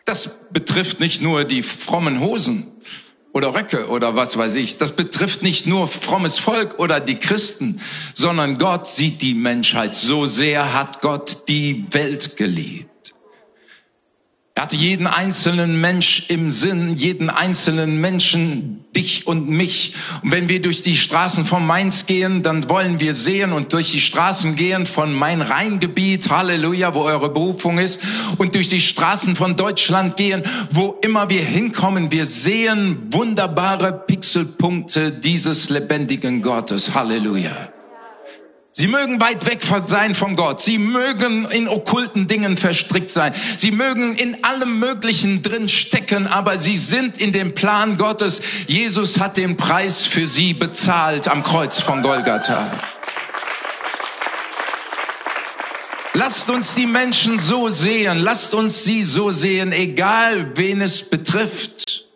Das 0.06 0.48
betrifft 0.52 1.00
nicht 1.00 1.24
nur 1.24 1.44
die 1.44 1.64
frommen 1.64 2.20
Hosen 2.20 2.72
oder 3.38 3.54
Röcke 3.54 3.88
oder 3.88 4.16
was 4.16 4.36
weiß 4.36 4.56
ich. 4.56 4.80
Das 4.80 4.96
betrifft 4.96 5.44
nicht 5.44 5.68
nur 5.68 5.88
frommes 5.88 6.40
Volk 6.40 6.80
oder 6.80 7.00
die 7.00 7.20
Christen, 7.20 7.80
sondern 8.16 8.58
Gott 8.58 8.88
sieht 8.88 9.22
die 9.22 9.36
Menschheit. 9.36 9.94
So 9.94 10.26
sehr 10.26 10.74
hat 10.74 11.02
Gott 11.02 11.48
die 11.48 11.86
Welt 11.92 12.36
geliebt. 12.36 12.97
Er 14.58 14.64
hatte 14.64 14.76
jeden 14.76 15.06
einzelnen 15.06 15.80
Mensch 15.80 16.26
im 16.30 16.50
Sinn, 16.50 16.96
jeden 16.98 17.30
einzelnen 17.30 18.02
Menschen, 18.02 18.84
dich 18.96 19.28
und 19.28 19.48
mich. 19.48 19.94
Und 20.24 20.32
wenn 20.32 20.50
wir 20.50 20.60
durch 20.60 20.82
die 20.82 20.96
Straßen 20.96 21.46
von 21.46 21.64
Mainz 21.64 22.08
gehen, 22.08 22.42
dann 22.42 22.68
wollen 22.68 23.00
wir 23.00 23.14
sehen 23.14 23.54
und 23.54 23.72
durch 23.72 23.92
die 23.92 24.00
Straßen 24.00 24.56
gehen 24.56 24.88
von 24.88 25.14
Main-Rhein-Gebiet, 25.14 26.32
Halleluja, 26.32 26.96
wo 26.96 27.04
eure 27.04 27.30
Berufung 27.30 27.78
ist, 27.78 28.02
und 28.40 28.56
durch 28.56 28.68
die 28.68 28.82
Straßen 28.82 29.36
von 29.36 29.56
Deutschland 29.56 30.18
gehen, 30.18 30.42
wo 30.72 30.98
immer 31.04 31.30
wir 31.30 31.44
hinkommen, 31.44 32.10
wir 32.10 32.26
sehen 32.26 33.14
wunderbare 33.14 34.06
Pixelpunkte 34.08 35.12
dieses 35.12 35.70
lebendigen 35.70 36.42
Gottes. 36.42 36.96
Halleluja. 36.96 37.77
Sie 38.80 38.86
mögen 38.86 39.20
weit 39.20 39.48
weg 39.48 39.64
sein 39.88 40.14
von 40.14 40.36
Gott. 40.36 40.62
Sie 40.62 40.78
mögen 40.78 41.46
in 41.50 41.68
okkulten 41.68 42.28
Dingen 42.28 42.58
verstrickt 42.58 43.10
sein. 43.10 43.34
Sie 43.58 43.72
mögen 43.72 44.14
in 44.16 44.44
allem 44.44 44.78
Möglichen 44.78 45.42
drin 45.42 45.68
stecken, 45.68 46.28
aber 46.28 46.60
sie 46.60 46.78
sind 46.78 47.20
in 47.20 47.32
dem 47.32 47.56
Plan 47.56 47.98
Gottes. 47.98 48.40
Jesus 48.68 49.20
hat 49.20 49.36
den 49.36 49.58
Preis 49.58 50.06
für 50.06 50.28
sie 50.28 50.54
bezahlt 50.54 51.28
am 51.28 51.42
Kreuz 51.42 51.80
von 51.80 52.04
Golgatha. 52.04 52.70
Lasst 56.14 56.48
uns 56.52 56.76
die 56.76 56.86
Menschen 56.86 57.40
so 57.40 57.70
sehen, 57.70 58.20
lasst 58.20 58.54
uns 58.54 58.84
sie 58.84 59.02
so 59.02 59.32
sehen, 59.32 59.72
egal 59.72 60.56
wen 60.56 60.82
es 60.82 61.02
betrifft. 61.10 62.07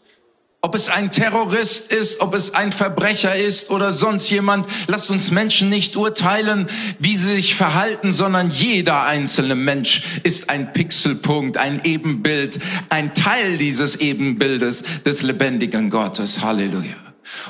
Ob 0.63 0.75
es 0.75 0.89
ein 0.89 1.09
Terrorist 1.09 1.91
ist, 1.91 2.21
ob 2.21 2.35
es 2.35 2.53
ein 2.53 2.71
Verbrecher 2.71 3.35
ist 3.35 3.71
oder 3.71 3.91
sonst 3.91 4.29
jemand, 4.29 4.67
lasst 4.85 5.09
uns 5.09 5.31
Menschen 5.31 5.69
nicht 5.69 5.95
urteilen, 5.95 6.69
wie 6.99 7.17
sie 7.17 7.33
sich 7.33 7.55
verhalten, 7.55 8.13
sondern 8.13 8.51
jeder 8.51 9.03
einzelne 9.03 9.55
Mensch 9.55 10.03
ist 10.21 10.51
ein 10.51 10.71
Pixelpunkt, 10.71 11.57
ein 11.57 11.81
Ebenbild, 11.83 12.59
ein 12.89 13.15
Teil 13.15 13.57
dieses 13.57 13.95
Ebenbildes 13.95 14.83
des 15.03 15.23
lebendigen 15.23 15.89
Gottes. 15.89 16.41
Halleluja. 16.43 16.95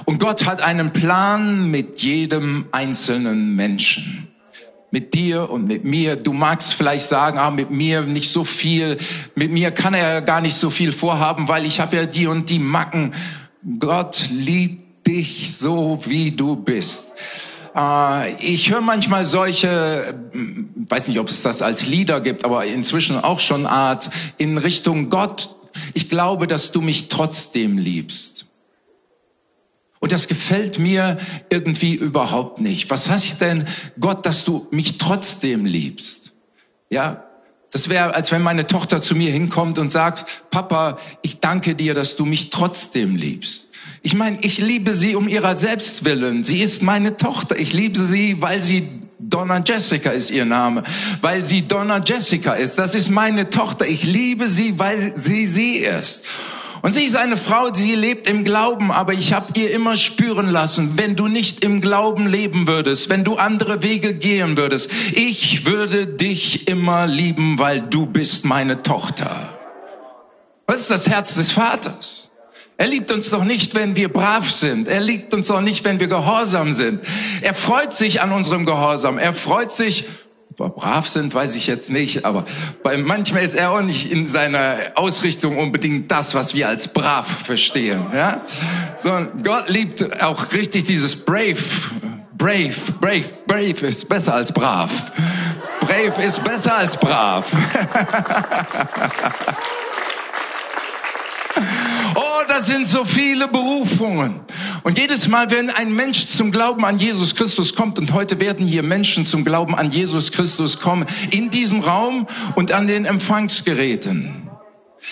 Und 0.05 0.19
Gott 0.19 0.45
hat 0.45 0.61
einen 0.61 0.93
Plan 0.93 1.69
mit 1.69 1.99
jedem 1.99 2.67
einzelnen 2.71 3.57
Menschen 3.57 4.30
mit 4.91 5.13
dir 5.13 5.49
und 5.49 5.67
mit 5.67 5.85
mir. 5.85 6.17
Du 6.17 6.33
magst 6.33 6.73
vielleicht 6.73 7.07
sagen, 7.07 7.39
ah, 7.39 7.49
mit 7.49 7.71
mir 7.71 8.01
nicht 8.01 8.29
so 8.31 8.43
viel. 8.43 8.97
Mit 9.35 9.51
mir 9.51 9.71
kann 9.71 9.93
er 9.93 10.21
gar 10.21 10.41
nicht 10.41 10.55
so 10.55 10.69
viel 10.69 10.91
vorhaben, 10.91 11.47
weil 11.47 11.65
ich 11.65 11.79
habe 11.79 11.95
ja 11.95 12.05
die 12.05 12.27
und 12.27 12.49
die 12.49 12.59
Macken. 12.59 13.13
Gott 13.79 14.25
liebt 14.29 15.07
dich 15.07 15.57
so, 15.57 16.01
wie 16.05 16.31
du 16.31 16.57
bist. 16.57 17.13
Äh, 17.75 18.33
ich 18.35 18.69
höre 18.69 18.81
manchmal 18.81 19.25
solche, 19.25 20.13
weiß 20.75 21.07
nicht, 21.07 21.19
ob 21.19 21.29
es 21.29 21.41
das 21.41 21.61
als 21.61 21.87
Lieder 21.87 22.19
gibt, 22.19 22.43
aber 22.43 22.65
inzwischen 22.65 23.17
auch 23.17 23.39
schon 23.39 23.65
Art 23.65 24.09
in 24.37 24.57
Richtung 24.57 25.09
Gott. 25.09 25.55
Ich 25.93 26.09
glaube, 26.09 26.47
dass 26.47 26.71
du 26.71 26.81
mich 26.81 27.07
trotzdem 27.07 27.77
liebst. 27.77 28.50
Und 30.01 30.11
das 30.11 30.27
gefällt 30.27 30.79
mir 30.79 31.19
irgendwie 31.51 31.93
überhaupt 31.93 32.59
nicht. 32.59 32.89
Was 32.89 33.07
heißt 33.07 33.39
denn 33.39 33.67
Gott, 33.99 34.25
dass 34.25 34.43
du 34.43 34.67
mich 34.71 34.97
trotzdem 34.97 35.63
liebst? 35.63 36.33
Ja, 36.89 37.23
das 37.71 37.87
wäre, 37.87 38.15
als 38.15 38.31
wenn 38.31 38.41
meine 38.41 38.65
Tochter 38.65 39.03
zu 39.03 39.15
mir 39.15 39.31
hinkommt 39.31 39.77
und 39.77 39.89
sagt, 39.89 40.49
Papa, 40.49 40.97
ich 41.21 41.39
danke 41.39 41.75
dir, 41.75 41.93
dass 41.93 42.15
du 42.15 42.25
mich 42.25 42.49
trotzdem 42.49 43.15
liebst. 43.15 43.69
Ich 44.01 44.15
meine, 44.15 44.39
ich 44.41 44.57
liebe 44.57 44.95
sie 44.95 45.15
um 45.15 45.27
ihrer 45.27 45.55
selbst 45.55 46.03
willen. 46.03 46.43
Sie 46.43 46.61
ist 46.61 46.81
meine 46.81 47.15
Tochter. 47.15 47.57
Ich 47.59 47.71
liebe 47.71 47.99
sie, 47.99 48.41
weil 48.41 48.59
sie 48.63 48.89
Donna 49.19 49.61
Jessica 49.63 50.09
ist 50.09 50.31
ihr 50.31 50.45
Name, 50.45 50.81
weil 51.21 51.43
sie 51.43 51.67
Donna 51.67 51.99
Jessica 52.03 52.53
ist. 52.53 52.79
Das 52.79 52.95
ist 52.95 53.11
meine 53.11 53.51
Tochter. 53.51 53.85
Ich 53.85 54.03
liebe 54.03 54.49
sie, 54.49 54.79
weil 54.79 55.13
sie 55.15 55.45
sie 55.45 55.75
ist. 55.75 56.25
Und 56.81 56.91
sie 56.91 57.03
ist 57.03 57.15
eine 57.15 57.37
Frau, 57.37 57.71
sie 57.73 57.93
lebt 57.93 58.27
im 58.27 58.43
Glauben, 58.43 58.91
aber 58.91 59.13
ich 59.13 59.33
habe 59.33 59.47
ihr 59.59 59.71
immer 59.71 59.95
spüren 59.95 60.49
lassen, 60.49 60.93
wenn 60.95 61.15
du 61.15 61.27
nicht 61.27 61.63
im 61.63 61.79
Glauben 61.79 62.27
leben 62.27 62.65
würdest, 62.65 63.09
wenn 63.09 63.23
du 63.23 63.35
andere 63.35 63.83
Wege 63.83 64.15
gehen 64.15 64.57
würdest, 64.57 64.89
ich 65.13 65.67
würde 65.67 66.07
dich 66.07 66.67
immer 66.67 67.05
lieben, 67.05 67.59
weil 67.59 67.81
du 67.81 68.07
bist 68.07 68.45
meine 68.45 68.81
Tochter. 68.81 69.49
Was 70.65 70.81
ist 70.81 70.89
das 70.89 71.07
Herz 71.07 71.35
des 71.35 71.51
Vaters? 71.51 72.31
Er 72.77 72.87
liebt 72.87 73.11
uns 73.11 73.29
doch 73.29 73.43
nicht, 73.43 73.75
wenn 73.75 73.95
wir 73.95 74.11
brav 74.11 74.49
sind. 74.49 74.87
Er 74.87 75.01
liebt 75.01 75.35
uns 75.35 75.45
doch 75.47 75.61
nicht, 75.61 75.85
wenn 75.85 75.99
wir 75.99 76.07
gehorsam 76.07 76.73
sind. 76.73 76.99
Er 77.41 77.53
freut 77.53 77.93
sich 77.93 78.21
an 78.21 78.31
unserem 78.31 78.65
Gehorsam. 78.65 79.19
Er 79.19 79.35
freut 79.35 79.71
sich, 79.71 80.05
brav 80.69 81.07
sind, 81.07 81.33
weiß 81.33 81.55
ich 81.55 81.67
jetzt 81.67 81.89
nicht, 81.89 82.25
aber 82.25 82.45
bei, 82.83 82.97
manchmal 82.97 83.43
ist 83.43 83.55
er 83.55 83.71
auch 83.71 83.81
nicht 83.81 84.11
in 84.11 84.27
seiner 84.27 84.77
Ausrichtung 84.95 85.57
unbedingt 85.57 86.11
das, 86.11 86.33
was 86.33 86.53
wir 86.53 86.67
als 86.67 86.87
brav 86.87 87.27
verstehen. 87.27 88.05
Ja? 88.13 88.41
Sondern 88.97 89.43
Gott 89.43 89.69
liebt 89.69 90.21
auch 90.23 90.51
richtig 90.53 90.85
dieses 90.85 91.15
brave. 91.15 91.57
Brave, 92.33 92.73
brave, 92.99 93.25
brave 93.45 93.87
ist 93.87 94.09
besser 94.09 94.33
als 94.33 94.51
brav. 94.51 95.11
Brave 95.81 96.23
ist 96.25 96.43
besser 96.43 96.75
als 96.75 96.97
brav. 96.97 97.45
Oh, 102.41 102.47
das 102.47 102.67
sind 102.67 102.87
so 102.87 103.05
viele 103.05 103.47
Berufungen. 103.47 104.39
Und 104.83 104.97
jedes 104.97 105.27
Mal, 105.27 105.51
wenn 105.51 105.69
ein 105.69 105.93
Mensch 105.93 106.27
zum 106.27 106.51
Glauben 106.51 106.85
an 106.85 106.97
Jesus 106.97 107.35
Christus 107.35 107.75
kommt, 107.75 107.99
und 107.99 108.13
heute 108.13 108.39
werden 108.39 108.65
hier 108.65 108.83
Menschen 108.83 109.25
zum 109.25 109.43
Glauben 109.43 109.75
an 109.75 109.91
Jesus 109.91 110.31
Christus 110.31 110.79
kommen, 110.79 111.05
in 111.29 111.49
diesem 111.49 111.81
Raum 111.81 112.27
und 112.55 112.71
an 112.71 112.87
den 112.87 113.05
Empfangsgeräten. 113.05 114.49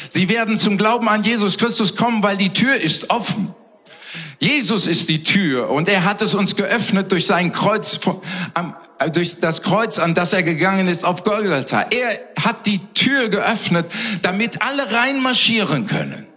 Sie 0.10 0.30
werden 0.30 0.58
zum 0.58 0.78
Glauben 0.78 1.08
an 1.08 1.24
Jesus 1.24 1.58
Christus 1.58 1.96
kommen, 1.96 2.24
weil 2.24 2.38
die 2.38 2.54
Tür 2.54 2.76
ist 2.76 3.10
offen. 3.10 3.54
Jesus 4.40 4.88
ist 4.88 5.10
die 5.10 5.22
Tür 5.22 5.70
und 5.70 5.90
er 5.90 6.06
hat 6.06 6.22
es 6.22 6.34
uns 6.34 6.56
geöffnet 6.56 7.12
durch 7.12 7.26
sein 7.26 7.52
Kreuz, 7.52 8.00
durch 9.14 9.40
das 9.40 9.62
Kreuz, 9.62 10.00
an 10.00 10.16
das 10.16 10.34
er 10.34 10.44
gegangen 10.44 10.88
ist 10.88 11.04
auf 11.04 11.24
Golgatha. 11.24 11.86
Er 11.92 12.20
hat 12.42 12.66
die 12.66 12.80
Tür 12.94 13.30
geöffnet, 13.30 13.86
damit 14.22 14.62
alle 14.62 14.92
reinmarschieren 14.92 15.86
können. 15.86 16.29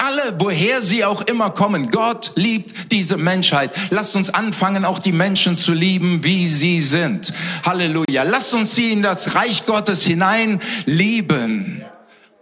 Alle, 0.00 0.36
woher 0.38 0.80
sie 0.80 1.04
auch 1.04 1.22
immer 1.22 1.50
kommen, 1.50 1.90
Gott 1.90 2.30
liebt 2.36 2.92
diese 2.92 3.16
Menschheit. 3.16 3.72
Lasst 3.90 4.14
uns 4.14 4.30
anfangen, 4.30 4.84
auch 4.84 5.00
die 5.00 5.10
Menschen 5.10 5.56
zu 5.56 5.74
lieben, 5.74 6.22
wie 6.22 6.46
sie 6.46 6.80
sind. 6.80 7.32
Halleluja. 7.64 8.22
Lasst 8.22 8.54
uns 8.54 8.76
sie 8.76 8.92
in 8.92 9.02
das 9.02 9.34
Reich 9.34 9.66
Gottes 9.66 10.04
hinein 10.04 10.60
lieben, 10.86 11.82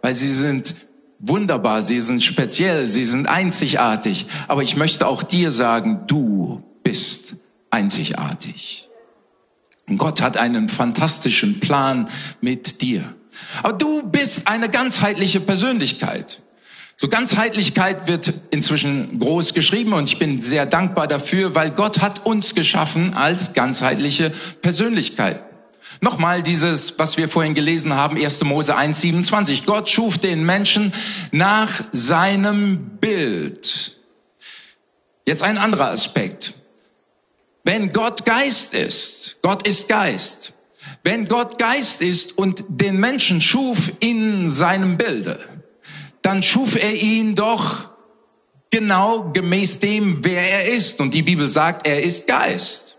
weil 0.03 0.15
sie 0.15 0.31
sind 0.31 0.75
wunderbar, 1.19 1.83
sie 1.83 2.01
sind 2.01 2.23
speziell, 2.23 2.89
sie 2.89 3.05
sind 3.05 3.27
einzigartig. 3.27 4.27
Aber 4.49 4.63
ich 4.63 4.77
möchte 4.77 5.07
auch 5.07 5.23
dir 5.23 5.51
sagen, 5.51 6.03
du 6.07 6.63
bist 6.83 7.37
einzigartig. 7.71 8.91
Und 9.89 9.97
Gott 9.97 10.21
hat 10.21 10.37
einen 10.37 10.69
fantastischen 10.69 11.61
Plan 11.61 12.11
mit 12.43 12.83
dir. 12.83 13.15
Aber 13.63 13.73
du 13.73 14.03
bist 14.03 14.47
eine 14.47 14.69
ganzheitliche 14.69 15.41
Persönlichkeit. 15.41 16.43
So 16.99 17.09
Ganzheitlichkeit 17.09 18.07
wird 18.07 18.33
inzwischen 18.51 19.19
groß 19.19 19.53
geschrieben 19.53 19.93
und 19.93 20.09
ich 20.09 20.19
bin 20.19 20.41
sehr 20.41 20.65
dankbar 20.65 21.07
dafür, 21.07 21.55
weil 21.55 21.71
Gott 21.71 22.01
hat 22.01 22.25
uns 22.25 22.55
geschaffen 22.55 23.13
als 23.13 23.53
ganzheitliche 23.53 24.33
Persönlichkeit. 24.63 25.43
Nochmal 26.01 26.43
dieses, 26.43 26.99
was 26.99 27.19
wir 27.19 27.29
vorhin 27.29 27.55
gelesen 27.55 27.95
haben, 27.95 28.17
1. 28.17 28.45
Mose 28.45 28.75
1, 28.75 28.99
27. 28.99 29.67
Gott 29.67 29.91
schuf 29.91 30.17
den 30.17 30.45
Menschen 30.45 30.95
nach 31.33 31.85
seinem 31.93 32.97
Bild. 32.99 33.99
Jetzt 35.27 35.43
ein 35.43 35.59
anderer 35.59 35.91
Aspekt. 35.91 36.55
Wenn 37.63 37.93
Gott 37.93 38.25
Geist 38.25 38.73
ist, 38.73 39.37
Gott 39.43 39.69
ist 39.69 39.89
Geist. 39.89 40.55
Wenn 41.03 41.29
Gott 41.29 41.59
Geist 41.59 42.01
ist 42.01 42.39
und 42.39 42.65
den 42.69 42.99
Menschen 42.99 43.43
schuf 43.43 43.93
in 44.01 44.51
seinem 44.51 44.97
Bilde, 44.97 45.41
dann 46.27 46.43
schuf 46.43 46.75
er 46.75 46.93
ihn 46.93 47.37
doch 47.37 47.89
genau 48.71 49.31
gemäß 49.33 49.79
dem, 49.79 50.25
wer 50.25 50.43
er 50.43 50.73
ist. 50.73 50.99
Und 50.99 51.15
die 51.15 51.23
Bibel 51.23 51.47
sagt, 51.47 51.87
er 51.87 52.03
ist 52.03 52.27
Geist. 52.27 52.97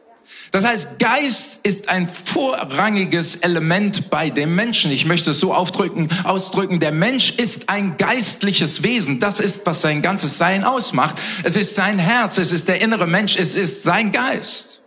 Das 0.51 0.63
heißt, 0.63 0.98
Geist 0.98 1.60
ist 1.63 1.89
ein 1.89 2.07
vorrangiges 2.07 3.36
Element 3.36 4.10
bei 4.10 4.29
dem 4.29 4.55
Menschen. 4.55 4.91
Ich 4.91 5.05
möchte 5.05 5.31
es 5.31 5.41
so 5.41 5.53
aufdrücken, 5.53 6.07
ausdrücken. 6.24 6.79
Der 6.79 6.93
Mensch 6.93 7.31
ist 7.31 7.67
ein 7.67 7.98
geistliches 7.98 8.81
Wesen. 8.81 9.19
Das 9.19 9.41
ist, 9.41 9.65
was 9.65 9.81
sein 9.81 10.01
ganzes 10.01 10.38
Sein 10.38 10.63
ausmacht. 10.63 11.17
Es 11.43 11.57
ist 11.57 11.75
sein 11.75 12.00
Herz. 12.00 12.38
Es 12.38 12.53
ist 12.53 12.69
der 12.69 12.81
innere 12.81 13.07
Mensch. 13.07 13.36
Es 13.36 13.57
ist 13.57 13.84
sein 13.84 14.13
Geist. 14.13 14.84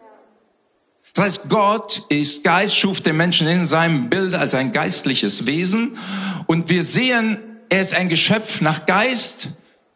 Das 1.13 1.27
heißt, 1.27 1.49
Gott 1.51 2.05
ist 2.09 2.43
Geist, 2.43 2.75
schuf 2.75 3.03
den 3.03 3.19
Menschen 3.19 3.47
in 3.49 3.67
seinem 3.67 4.09
Bild 4.09 4.35
als 4.35 4.55
ein 4.55 4.73
geistliches 4.73 5.45
Wesen. 5.45 5.99
Und 6.47 6.71
wir 6.71 6.85
sehen 6.85 7.37
er 7.71 7.81
ist 7.81 7.95
ein 7.95 8.09
Geschöpf 8.09 8.61
nach 8.61 8.85
Geist, 8.85 9.49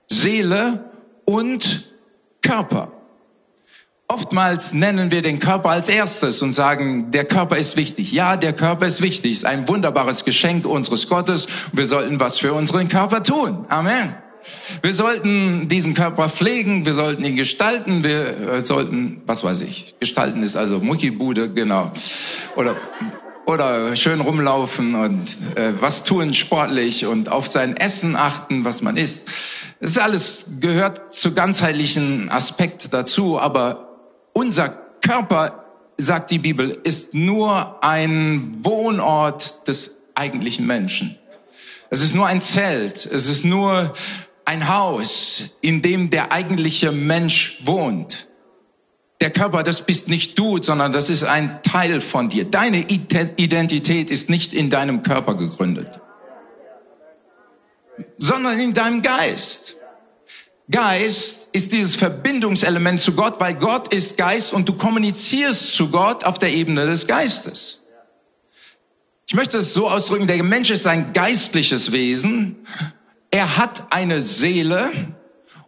Seele 0.08 0.90
und 1.24 1.88
Körper. 2.40 2.92
Oftmals 4.06 4.74
nennen 4.74 5.10
wir 5.10 5.22
den 5.22 5.40
Körper 5.40 5.70
als 5.70 5.88
erstes 5.88 6.40
und 6.42 6.52
sagen, 6.52 7.10
der 7.10 7.24
Körper 7.24 7.56
ist 7.56 7.76
wichtig. 7.76 8.12
Ja, 8.12 8.36
der 8.36 8.52
Körper 8.52 8.86
ist 8.86 9.00
wichtig, 9.00 9.32
ist 9.32 9.44
ein 9.44 9.66
wunderbares 9.66 10.24
Geschenk 10.24 10.66
unseres 10.66 11.08
Gottes. 11.08 11.48
Wir 11.72 11.86
sollten 11.86 12.20
was 12.20 12.38
für 12.38 12.52
unseren 12.52 12.88
Körper 12.88 13.22
tun. 13.22 13.64
Amen. 13.68 14.14
Wir 14.82 14.92
sollten 14.92 15.68
diesen 15.68 15.94
Körper 15.94 16.28
pflegen, 16.28 16.84
wir 16.84 16.92
sollten 16.92 17.24
ihn 17.24 17.34
gestalten, 17.34 18.04
wir 18.04 18.36
äh, 18.36 18.60
sollten, 18.60 19.22
was 19.26 19.42
weiß 19.42 19.62
ich, 19.62 19.94
gestalten 19.98 20.42
ist 20.42 20.54
also 20.54 20.80
Muckibude, 20.80 21.50
genau. 21.50 21.90
Oder 22.54 22.76
oder 23.46 23.94
schön 23.96 24.20
rumlaufen 24.20 24.94
und 24.94 25.36
äh, 25.56 25.72
was 25.80 26.04
tun 26.04 26.34
sportlich 26.34 27.06
und 27.06 27.30
auf 27.30 27.46
sein 27.46 27.76
Essen 27.76 28.16
achten, 28.16 28.64
was 28.64 28.82
man 28.82 28.96
isst. 28.96 29.28
Das 29.80 29.98
alles 29.98 30.46
gehört 30.60 31.14
zu 31.14 31.34
ganzheitlichen 31.34 32.30
Aspekt 32.30 32.92
dazu, 32.92 33.38
aber 33.38 33.88
unser 34.32 34.68
Körper, 35.00 35.64
sagt 35.96 36.30
die 36.30 36.38
Bibel, 36.38 36.78
ist 36.82 37.14
nur 37.14 37.84
ein 37.84 38.64
Wohnort 38.64 39.68
des 39.68 39.96
eigentlichen 40.14 40.66
Menschen. 40.66 41.16
Es 41.90 42.00
ist 42.00 42.14
nur 42.14 42.26
ein 42.26 42.40
Zelt, 42.40 43.06
es 43.06 43.28
ist 43.28 43.44
nur 43.44 43.94
ein 44.44 44.68
Haus, 44.68 45.50
in 45.60 45.82
dem 45.82 46.10
der 46.10 46.32
eigentliche 46.32 46.90
Mensch 46.92 47.60
wohnt. 47.64 48.26
Der 49.20 49.30
Körper, 49.30 49.62
das 49.62 49.86
bist 49.86 50.08
nicht 50.08 50.38
du, 50.38 50.60
sondern 50.60 50.92
das 50.92 51.08
ist 51.08 51.24
ein 51.24 51.62
Teil 51.62 52.00
von 52.00 52.28
dir. 52.28 52.44
Deine 52.44 52.88
Identität 52.88 54.10
ist 54.10 54.28
nicht 54.28 54.52
in 54.52 54.70
deinem 54.70 55.02
Körper 55.02 55.34
gegründet, 55.34 56.00
sondern 58.18 58.58
in 58.58 58.74
deinem 58.74 59.02
Geist. 59.02 59.76
Geist 60.70 61.50
ist 61.52 61.72
dieses 61.72 61.94
Verbindungselement 61.94 62.98
zu 62.98 63.12
Gott, 63.12 63.38
weil 63.38 63.54
Gott 63.54 63.92
ist 63.92 64.16
Geist 64.16 64.52
und 64.52 64.68
du 64.68 64.72
kommunizierst 64.72 65.74
zu 65.74 65.90
Gott 65.90 66.24
auf 66.24 66.38
der 66.38 66.52
Ebene 66.52 66.86
des 66.86 67.06
Geistes. 67.06 67.82
Ich 69.26 69.34
möchte 69.34 69.58
es 69.58 69.74
so 69.74 69.88
ausdrücken, 69.88 70.26
der 70.26 70.42
Mensch 70.42 70.70
ist 70.70 70.86
ein 70.86 71.12
geistliches 71.12 71.92
Wesen. 71.92 72.56
Er 73.30 73.56
hat 73.56 73.92
eine 73.92 74.22
Seele 74.22 74.90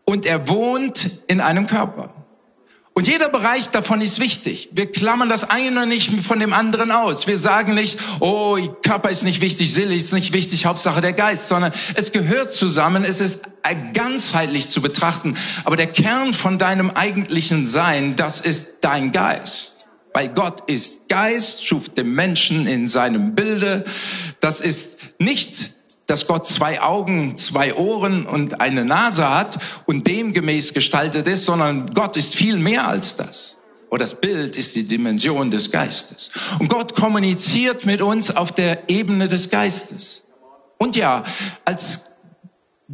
und 0.04 0.24
er 0.24 0.48
wohnt 0.48 1.10
in 1.26 1.40
einem 1.40 1.66
Körper. 1.66 2.15
Und 2.96 3.06
jeder 3.06 3.28
Bereich 3.28 3.68
davon 3.68 4.00
ist 4.00 4.20
wichtig. 4.20 4.70
Wir 4.72 4.90
klammern 4.90 5.28
das 5.28 5.50
eine 5.50 5.86
nicht 5.86 6.18
von 6.22 6.40
dem 6.40 6.54
anderen 6.54 6.90
aus. 6.90 7.26
Wir 7.26 7.36
sagen 7.36 7.74
nicht, 7.74 7.98
oh, 8.20 8.56
Körper 8.82 9.10
ist 9.10 9.22
nicht 9.22 9.42
wichtig, 9.42 9.74
Seele 9.74 9.94
ist 9.94 10.14
nicht 10.14 10.32
wichtig, 10.32 10.64
Hauptsache 10.64 11.02
der 11.02 11.12
Geist, 11.12 11.48
sondern 11.48 11.72
es 11.94 12.10
gehört 12.10 12.52
zusammen, 12.52 13.04
es 13.04 13.20
ist 13.20 13.50
ganzheitlich 13.92 14.70
zu 14.70 14.80
betrachten. 14.80 15.36
Aber 15.64 15.76
der 15.76 15.88
Kern 15.88 16.32
von 16.32 16.58
deinem 16.58 16.88
eigentlichen 16.88 17.66
Sein, 17.66 18.16
das 18.16 18.40
ist 18.40 18.78
dein 18.80 19.12
Geist. 19.12 19.84
Weil 20.14 20.30
Gott 20.30 20.62
ist 20.66 21.10
Geist, 21.10 21.66
schuf 21.66 21.90
den 21.90 22.14
Menschen 22.14 22.66
in 22.66 22.88
seinem 22.88 23.34
Bilde. 23.34 23.84
Das 24.40 24.62
ist 24.62 24.96
nicht 25.18 25.75
dass 26.06 26.26
Gott 26.26 26.46
zwei 26.46 26.80
Augen, 26.80 27.36
zwei 27.36 27.74
Ohren 27.74 28.26
und 28.26 28.60
eine 28.60 28.84
Nase 28.84 29.28
hat 29.28 29.58
und 29.86 30.06
demgemäß 30.06 30.72
gestaltet 30.72 31.26
ist, 31.26 31.44
sondern 31.44 31.86
Gott 31.94 32.16
ist 32.16 32.34
viel 32.34 32.58
mehr 32.58 32.86
als 32.86 33.16
das. 33.16 33.58
Oder 33.90 34.04
das 34.04 34.20
Bild 34.20 34.56
ist 34.56 34.74
die 34.74 34.86
Dimension 34.86 35.50
des 35.50 35.70
Geistes. 35.70 36.30
Und 36.58 36.68
Gott 36.68 36.94
kommuniziert 36.94 37.86
mit 37.86 38.00
uns 38.00 38.34
auf 38.34 38.52
der 38.52 38.88
Ebene 38.88 39.28
des 39.28 39.50
Geistes. 39.50 40.24
Und 40.78 40.96
ja, 40.96 41.24
als 41.64 42.04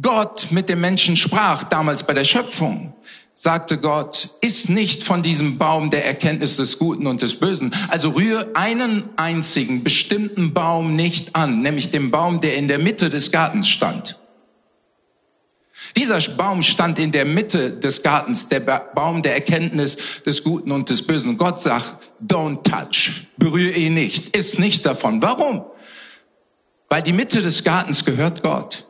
Gott 0.01 0.47
mit 0.51 0.69
dem 0.69 0.81
Menschen 0.81 1.15
sprach, 1.15 1.63
damals 1.63 2.03
bei 2.03 2.13
der 2.13 2.23
Schöpfung, 2.23 2.93
sagte 3.35 3.77
Gott, 3.77 4.29
iss 4.41 4.69
nicht 4.69 5.03
von 5.03 5.23
diesem 5.23 5.57
Baum 5.57 5.89
der 5.89 6.05
Erkenntnis 6.05 6.55
des 6.55 6.77
Guten 6.77 7.07
und 7.07 7.21
des 7.21 7.39
Bösen. 7.39 7.73
Also 7.89 8.11
rühre 8.11 8.51
einen 8.55 9.09
einzigen 9.15 9.83
bestimmten 9.83 10.53
Baum 10.53 10.95
nicht 10.95 11.35
an, 11.35 11.61
nämlich 11.61 11.91
den 11.91 12.11
Baum, 12.11 12.41
der 12.41 12.55
in 12.57 12.67
der 12.67 12.79
Mitte 12.79 13.09
des 13.09 13.31
Gartens 13.31 13.67
stand. 13.67 14.19
Dieser 15.97 16.19
Baum 16.31 16.63
stand 16.63 16.97
in 16.97 17.11
der 17.11 17.25
Mitte 17.25 17.71
des 17.71 18.01
Gartens, 18.01 18.49
der 18.49 18.59
Baum 18.61 19.21
der 19.21 19.35
Erkenntnis 19.35 19.97
des 20.25 20.43
Guten 20.43 20.71
und 20.71 20.89
des 20.89 21.05
Bösen. 21.05 21.37
Gott 21.37 21.61
sagt, 21.61 21.95
don't 22.21 22.63
touch, 22.63 23.27
berühre 23.37 23.77
ihn 23.77 23.93
nicht, 23.93 24.35
iss 24.35 24.57
nicht 24.57 24.85
davon. 24.85 25.21
Warum? 25.21 25.65
Weil 26.89 27.03
die 27.03 27.13
Mitte 27.13 27.41
des 27.41 27.63
Gartens 27.63 28.05
gehört 28.05 28.41
Gott. 28.41 28.85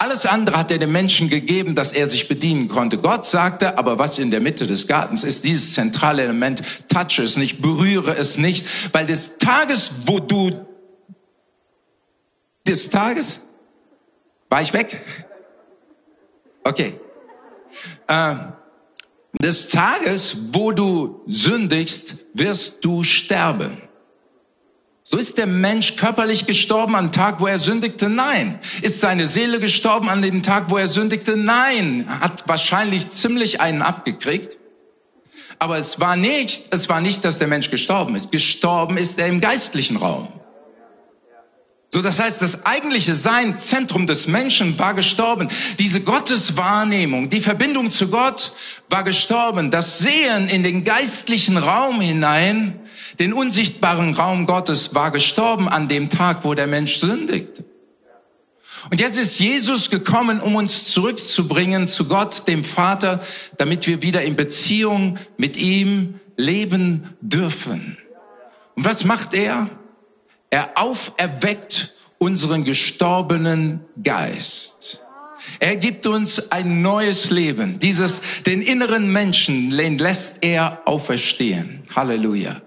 Alles 0.00 0.24
andere 0.24 0.56
hat 0.56 0.70
er 0.70 0.78
dem 0.78 0.92
Menschen 0.92 1.28
gegeben, 1.28 1.74
dass 1.74 1.92
er 1.92 2.08
sich 2.08 2.26
bedienen 2.26 2.68
konnte. 2.68 2.96
Gott 2.96 3.26
sagte, 3.26 3.76
aber 3.76 3.98
was 3.98 4.18
in 4.18 4.30
der 4.30 4.40
Mitte 4.40 4.66
des 4.66 4.86
Gartens 4.86 5.24
ist, 5.24 5.44
dieses 5.44 5.74
zentrale 5.74 6.22
Element, 6.22 6.62
touch 6.88 7.18
es 7.18 7.36
nicht, 7.36 7.60
berühre 7.60 8.16
es 8.16 8.38
nicht, 8.38 8.64
weil 8.92 9.04
des 9.04 9.36
Tages, 9.36 9.92
wo 10.06 10.18
du, 10.18 10.66
des 12.66 12.88
Tages, 12.88 13.42
war 14.48 14.62
ich 14.62 14.72
weg? 14.72 15.02
Okay. 16.64 16.98
Äh, 18.06 18.36
des 19.34 19.68
Tages, 19.68 20.34
wo 20.52 20.72
du 20.72 21.20
sündigst, 21.26 22.16
wirst 22.32 22.82
du 22.86 23.02
sterben. 23.02 23.82
So 25.10 25.16
ist 25.16 25.38
der 25.38 25.48
Mensch 25.48 25.96
körperlich 25.96 26.46
gestorben 26.46 26.94
am 26.94 27.10
Tag, 27.10 27.40
wo 27.40 27.48
er 27.48 27.58
sündigte? 27.58 28.08
Nein. 28.08 28.60
Ist 28.80 29.00
seine 29.00 29.26
Seele 29.26 29.58
gestorben 29.58 30.08
an 30.08 30.22
dem 30.22 30.44
Tag, 30.44 30.66
wo 30.70 30.76
er 30.76 30.86
sündigte? 30.86 31.36
Nein. 31.36 32.06
Hat 32.20 32.46
wahrscheinlich 32.46 33.10
ziemlich 33.10 33.60
einen 33.60 33.82
abgekriegt. 33.82 34.56
Aber 35.58 35.78
es 35.78 35.98
war 35.98 36.14
nicht, 36.14 36.72
es 36.72 36.88
war 36.88 37.00
nicht, 37.00 37.24
dass 37.24 37.40
der 37.40 37.48
Mensch 37.48 37.72
gestorben 37.72 38.14
ist. 38.14 38.30
Gestorben 38.30 38.96
ist 38.96 39.18
er 39.18 39.26
im 39.26 39.40
geistlichen 39.40 39.96
Raum. 39.96 40.28
So, 41.88 42.02
das 42.02 42.20
heißt, 42.20 42.40
das 42.40 42.64
eigentliche 42.64 43.16
Sein, 43.16 43.58
Zentrum 43.58 44.06
des 44.06 44.28
Menschen 44.28 44.78
war 44.78 44.94
gestorben. 44.94 45.48
Diese 45.80 46.02
Gotteswahrnehmung, 46.02 47.30
die 47.30 47.40
Verbindung 47.40 47.90
zu 47.90 48.10
Gott 48.10 48.52
war 48.88 49.02
gestorben. 49.02 49.72
Das 49.72 49.98
Sehen 49.98 50.46
in 50.46 50.62
den 50.62 50.84
geistlichen 50.84 51.56
Raum 51.56 52.00
hinein 52.00 52.79
den 53.20 53.34
unsichtbaren 53.34 54.14
Raum 54.14 54.46
Gottes 54.46 54.94
war 54.94 55.10
gestorben 55.10 55.68
an 55.68 55.88
dem 55.88 56.08
Tag, 56.08 56.44
wo 56.44 56.54
der 56.54 56.66
Mensch 56.66 56.98
sündigte. 56.98 57.64
Und 58.90 58.98
jetzt 58.98 59.18
ist 59.18 59.38
Jesus 59.38 59.90
gekommen, 59.90 60.40
um 60.40 60.54
uns 60.54 60.86
zurückzubringen 60.86 61.86
zu 61.86 62.06
Gott, 62.06 62.48
dem 62.48 62.64
Vater, 62.64 63.22
damit 63.58 63.86
wir 63.86 64.00
wieder 64.00 64.22
in 64.22 64.36
Beziehung 64.36 65.18
mit 65.36 65.58
ihm 65.58 66.18
leben 66.36 67.10
dürfen. 67.20 67.98
Und 68.74 68.86
was 68.86 69.04
macht 69.04 69.34
er? 69.34 69.68
Er 70.48 70.70
auferweckt 70.76 71.92
unseren 72.16 72.64
gestorbenen 72.64 73.80
Geist. 74.02 75.00
Er 75.58 75.76
gibt 75.76 76.06
uns 76.06 76.50
ein 76.50 76.80
neues 76.80 77.30
Leben. 77.30 77.78
Dieses, 77.78 78.22
den 78.46 78.62
inneren 78.62 79.12
Menschen 79.12 79.70
lässt 79.70 80.38
er 80.40 80.80
auferstehen. 80.86 81.82
Halleluja. 81.94 82.62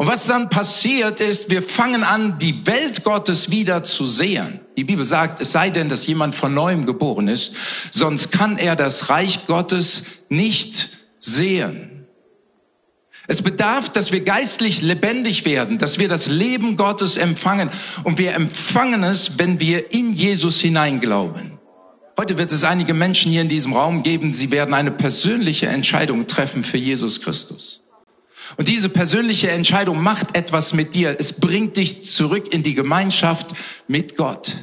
Und 0.00 0.06
was 0.06 0.24
dann 0.24 0.48
passiert 0.48 1.20
ist, 1.20 1.50
wir 1.50 1.62
fangen 1.62 2.04
an, 2.04 2.38
die 2.38 2.66
Welt 2.66 3.04
Gottes 3.04 3.50
wieder 3.50 3.84
zu 3.84 4.06
sehen. 4.06 4.60
Die 4.78 4.84
Bibel 4.84 5.04
sagt, 5.04 5.42
es 5.42 5.52
sei 5.52 5.68
denn, 5.68 5.90
dass 5.90 6.06
jemand 6.06 6.34
von 6.34 6.54
neuem 6.54 6.86
geboren 6.86 7.28
ist, 7.28 7.52
sonst 7.90 8.32
kann 8.32 8.56
er 8.56 8.76
das 8.76 9.10
Reich 9.10 9.46
Gottes 9.46 10.04
nicht 10.30 10.88
sehen. 11.18 12.06
Es 13.26 13.42
bedarf, 13.42 13.90
dass 13.90 14.10
wir 14.10 14.20
geistlich 14.20 14.80
lebendig 14.80 15.44
werden, 15.44 15.76
dass 15.76 15.98
wir 15.98 16.08
das 16.08 16.28
Leben 16.28 16.78
Gottes 16.78 17.18
empfangen. 17.18 17.68
Und 18.02 18.16
wir 18.16 18.32
empfangen 18.32 19.02
es, 19.02 19.38
wenn 19.38 19.60
wir 19.60 19.92
in 19.92 20.14
Jesus 20.14 20.60
hineinglauben. 20.60 21.58
Heute 22.18 22.38
wird 22.38 22.52
es 22.52 22.64
einige 22.64 22.94
Menschen 22.94 23.32
hier 23.32 23.42
in 23.42 23.48
diesem 23.48 23.74
Raum 23.74 24.02
geben, 24.02 24.32
sie 24.32 24.50
werden 24.50 24.72
eine 24.72 24.92
persönliche 24.92 25.66
Entscheidung 25.66 26.26
treffen 26.26 26.64
für 26.64 26.78
Jesus 26.78 27.20
Christus. 27.20 27.82
Und 28.56 28.68
diese 28.68 28.88
persönliche 28.88 29.50
Entscheidung 29.50 30.02
macht 30.02 30.36
etwas 30.36 30.74
mit 30.74 30.94
dir. 30.94 31.16
Es 31.18 31.32
bringt 31.32 31.76
dich 31.76 32.04
zurück 32.04 32.52
in 32.52 32.62
die 32.62 32.74
Gemeinschaft 32.74 33.48
mit 33.88 34.16
Gott. 34.16 34.54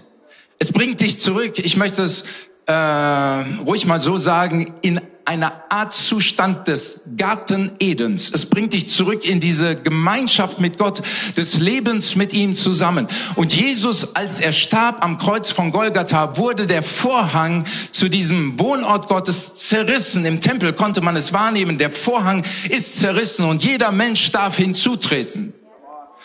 Es 0.59 0.71
bringt 0.71 1.01
dich 1.01 1.19
zurück, 1.19 1.59
ich 1.59 1.77
möchte 1.77 2.01
es 2.01 2.23
äh, 2.65 2.73
ruhig 2.73 3.85
mal 3.85 3.99
so 3.99 4.17
sagen, 4.17 4.73
in 4.81 4.99
einer 5.27 5.63
Art 5.67 5.91
Zustand 5.91 6.67
des 6.69 7.01
Garten 7.17 7.73
Edens. 7.79 8.31
Es 8.33 8.45
bringt 8.45 8.73
dich 8.73 8.87
zurück 8.87 9.25
in 9.25 9.41
diese 9.41 9.75
Gemeinschaft 9.75 10.59
mit 10.59 10.77
Gott, 10.77 11.01
des 11.35 11.57
Lebens 11.57 12.15
mit 12.15 12.31
ihm 12.31 12.53
zusammen. 12.53 13.07
Und 13.35 13.53
Jesus, 13.53 14.15
als 14.15 14.39
er 14.39 14.53
starb 14.53 15.03
am 15.03 15.17
Kreuz 15.17 15.51
von 15.51 15.71
Golgatha, 15.71 16.37
wurde 16.37 16.65
der 16.65 16.81
Vorhang 16.81 17.65
zu 17.91 18.07
diesem 18.07 18.57
Wohnort 18.57 19.09
Gottes 19.09 19.55
zerrissen. 19.55 20.23
Im 20.23 20.39
Tempel 20.39 20.71
konnte 20.71 21.01
man 21.01 21.17
es 21.17 21.33
wahrnehmen. 21.33 21.77
Der 21.77 21.91
Vorhang 21.91 22.45
ist 22.69 22.99
zerrissen 22.99 23.43
und 23.43 23.63
jeder 23.63 23.91
Mensch 23.91 24.31
darf 24.31 24.55
hinzutreten, 24.55 25.53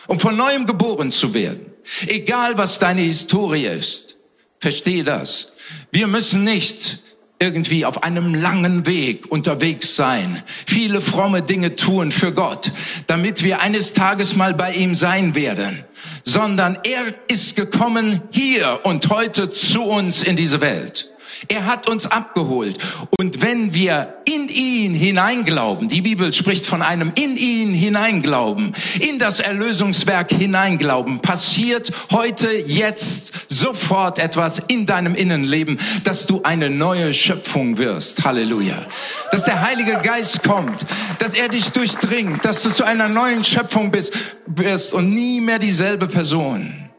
um 0.07 0.21
von 0.21 0.37
neuem 0.37 0.65
geboren 0.65 1.11
zu 1.11 1.35
werden. 1.35 1.67
Egal 2.07 2.57
was 2.57 2.79
deine 2.79 3.01
Historie 3.01 3.67
ist. 3.67 4.15
Verstehe 4.61 5.03
das. 5.03 5.55
Wir 5.91 6.07
müssen 6.07 6.45
nicht 6.45 7.03
irgendwie 7.43 7.85
auf 7.85 8.05
einem 8.05 8.35
langen 8.35 8.87
Weg 8.87 9.31
unterwegs 9.31 9.97
sein, 9.97 10.41
viele 10.65 11.01
fromme 11.01 11.43
Dinge 11.43 11.75
tun 11.75 12.13
für 12.13 12.33
Gott, 12.33 12.71
damit 13.09 13.43
wir 13.43 13.61
eines 13.61 13.95
Tages 13.95 14.37
mal 14.37 14.55
bei 14.55 14.73
ihm 14.73 14.95
sein 14.95 15.35
werden, 15.35 15.85
sondern 16.23 16.79
er 16.85 17.15
ist 17.27 17.57
gekommen 17.57 18.23
hier 18.31 18.81
und 18.85 19.09
heute 19.11 19.51
zu 19.51 19.83
uns 19.83 20.23
in 20.23 20.37
diese 20.37 20.61
Welt. 20.61 21.13
Er 21.49 21.67
hat 21.67 21.89
uns 21.89 22.07
abgeholt. 22.07 22.79
Und 23.19 23.43
wenn 23.43 23.75
wir 23.75 24.15
in 24.25 24.49
ihn 24.49 24.95
hineinglauben, 24.95 25.89
die 25.89 26.03
Bibel 26.03 26.33
spricht 26.33 26.67
von 26.67 26.83
einem 26.83 27.13
in 27.15 27.37
ihn 27.37 27.75
hineinglauben, 27.75 28.75
in 29.01 29.19
das 29.19 29.41
Erlösungswerk 29.41 30.31
hineinglauben, 30.31 31.21
passiert 31.21 31.93
heute, 32.11 32.49
jetzt, 32.53 33.32
sofort 33.63 34.19
etwas 34.19 34.59
in 34.59 34.87
deinem 34.87 35.15
Innenleben, 35.15 35.79
dass 36.03 36.27
du 36.27 36.43
eine 36.43 36.69
neue 36.69 37.13
Schöpfung 37.13 37.79
wirst. 37.79 38.25
Halleluja. 38.25 38.87
Dass 39.31 39.45
der 39.45 39.63
Heilige 39.63 39.99
Geist 40.03 40.43
kommt, 40.43 40.85
dass 41.19 41.35
er 41.35 41.49
dich 41.49 41.71
durchdringt, 41.71 42.45
dass 42.45 42.63
du 42.63 42.71
zu 42.71 42.85
einer 42.85 43.09
neuen 43.09 43.45
Schöpfung 43.45 43.91
bist, 43.93 44.15
wirst 44.47 44.93
und 44.93 45.15
nie 45.15 45.41
mehr 45.41 45.61
dieselbe 45.61 46.09
Person. 46.09 46.91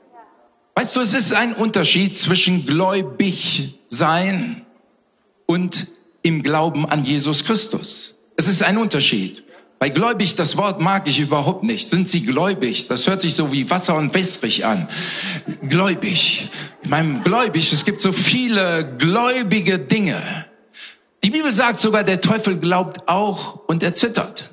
Weißt 0.76 0.96
du, 0.96 1.02
es 1.02 1.14
ist 1.14 1.34
ein 1.34 1.54
Unterschied 1.54 2.18
zwischen 2.18 2.66
gläubig 2.66 3.76
sein 3.90 4.66
und 5.46 5.88
im 6.24 6.42
Glauben 6.42 6.86
an 6.86 7.04
Jesus 7.04 7.44
Christus. 7.44 8.20
Es 8.38 8.48
ist 8.48 8.64
ein 8.64 8.78
Unterschied. 8.78 9.43
Bei 9.84 9.90
gläubig, 9.90 10.36
das 10.36 10.56
Wort 10.56 10.80
mag 10.80 11.10
ich 11.10 11.20
überhaupt 11.20 11.66
nicht. 11.66 11.90
Sind 11.90 12.08
Sie 12.08 12.24
gläubig? 12.24 12.88
Das 12.88 13.06
hört 13.06 13.20
sich 13.20 13.36
so 13.36 13.52
wie 13.52 13.70
Wasser 13.70 13.98
und 13.98 14.14
wässrig 14.14 14.66
an. 14.66 14.88
Gläubig. 15.68 16.50
Ich 16.82 16.90
meine, 16.90 17.20
gläubig, 17.20 17.74
es 17.74 17.84
gibt 17.84 18.00
so 18.00 18.14
viele 18.14 18.96
gläubige 18.98 19.80
Dinge. 19.80 20.16
Die 21.22 21.32
Bibel 21.32 21.52
sagt 21.52 21.82
sogar, 21.82 22.06
der 22.06 22.22
Teufel 22.22 22.60
glaubt 22.60 23.10
auch 23.10 23.60
und 23.68 23.84
er 23.84 23.94
zittert. 23.94 24.50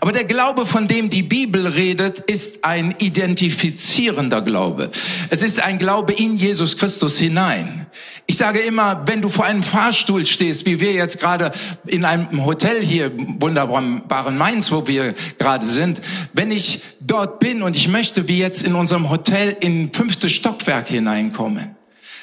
Aber 0.00 0.12
der 0.12 0.24
Glaube, 0.24 0.64
von 0.64 0.88
dem 0.88 1.10
die 1.10 1.22
Bibel 1.22 1.66
redet, 1.66 2.20
ist 2.20 2.64
ein 2.64 2.94
identifizierender 2.98 4.40
Glaube. 4.40 4.90
Es 5.28 5.42
ist 5.42 5.62
ein 5.62 5.78
Glaube 5.78 6.14
in 6.14 6.38
Jesus 6.38 6.78
Christus 6.78 7.18
hinein. 7.18 7.86
Ich 8.30 8.36
sage 8.36 8.58
immer, 8.58 9.06
wenn 9.06 9.22
du 9.22 9.30
vor 9.30 9.46
einem 9.46 9.62
Fahrstuhl 9.62 10.26
stehst, 10.26 10.66
wie 10.66 10.80
wir 10.80 10.92
jetzt 10.92 11.18
gerade 11.18 11.50
in 11.86 12.04
einem 12.04 12.44
Hotel 12.44 12.78
hier, 12.82 13.10
wunderbaren 13.16 14.36
Mainz, 14.36 14.70
wo 14.70 14.86
wir 14.86 15.14
gerade 15.38 15.66
sind, 15.66 16.02
wenn 16.34 16.50
ich 16.50 16.82
dort 17.00 17.40
bin 17.40 17.62
und 17.62 17.74
ich 17.74 17.88
möchte, 17.88 18.28
wie 18.28 18.38
jetzt 18.38 18.62
in 18.62 18.74
unserem 18.74 19.08
Hotel, 19.08 19.56
in 19.60 19.94
fünfte 19.94 20.28
Stockwerk 20.28 20.88
hineinkommen, 20.88 21.74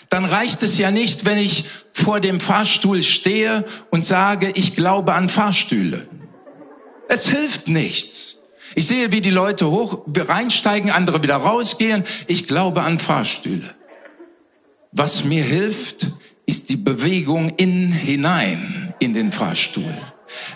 dann 0.10 0.26
reicht 0.26 0.62
es 0.62 0.78
ja 0.78 0.92
nicht, 0.92 1.26
wenn 1.26 1.40
ich 1.40 1.66
vor 1.92 2.20
dem 2.20 2.40
Fahrstuhl 2.40 3.02
stehe 3.02 3.66
und 3.90 4.06
sage, 4.06 4.52
ich 4.54 4.76
glaube 4.76 5.16
an 5.16 5.28
Fahrstühle. 5.28 6.08
Es 7.10 7.28
hilft 7.28 7.68
nichts. 7.68 8.44
Ich 8.76 8.86
sehe, 8.86 9.12
wie 9.12 9.22
die 9.22 9.32
Leute 9.32 9.72
hoch 9.72 10.06
reinsteigen, 10.16 10.92
andere 10.92 11.24
wieder 11.24 11.38
rausgehen. 11.38 12.04
Ich 12.28 12.48
glaube 12.48 12.84
an 12.84 13.00
Fahrstühle. 13.00 13.75
Was 14.98 15.26
mir 15.26 15.44
hilft, 15.44 16.08
ist 16.46 16.70
die 16.70 16.78
Bewegung 16.78 17.50
in 17.58 17.92
hinein 17.92 18.94
in 19.00 19.14
den 19.14 19.34
Fahrstuhl. 19.34 19.94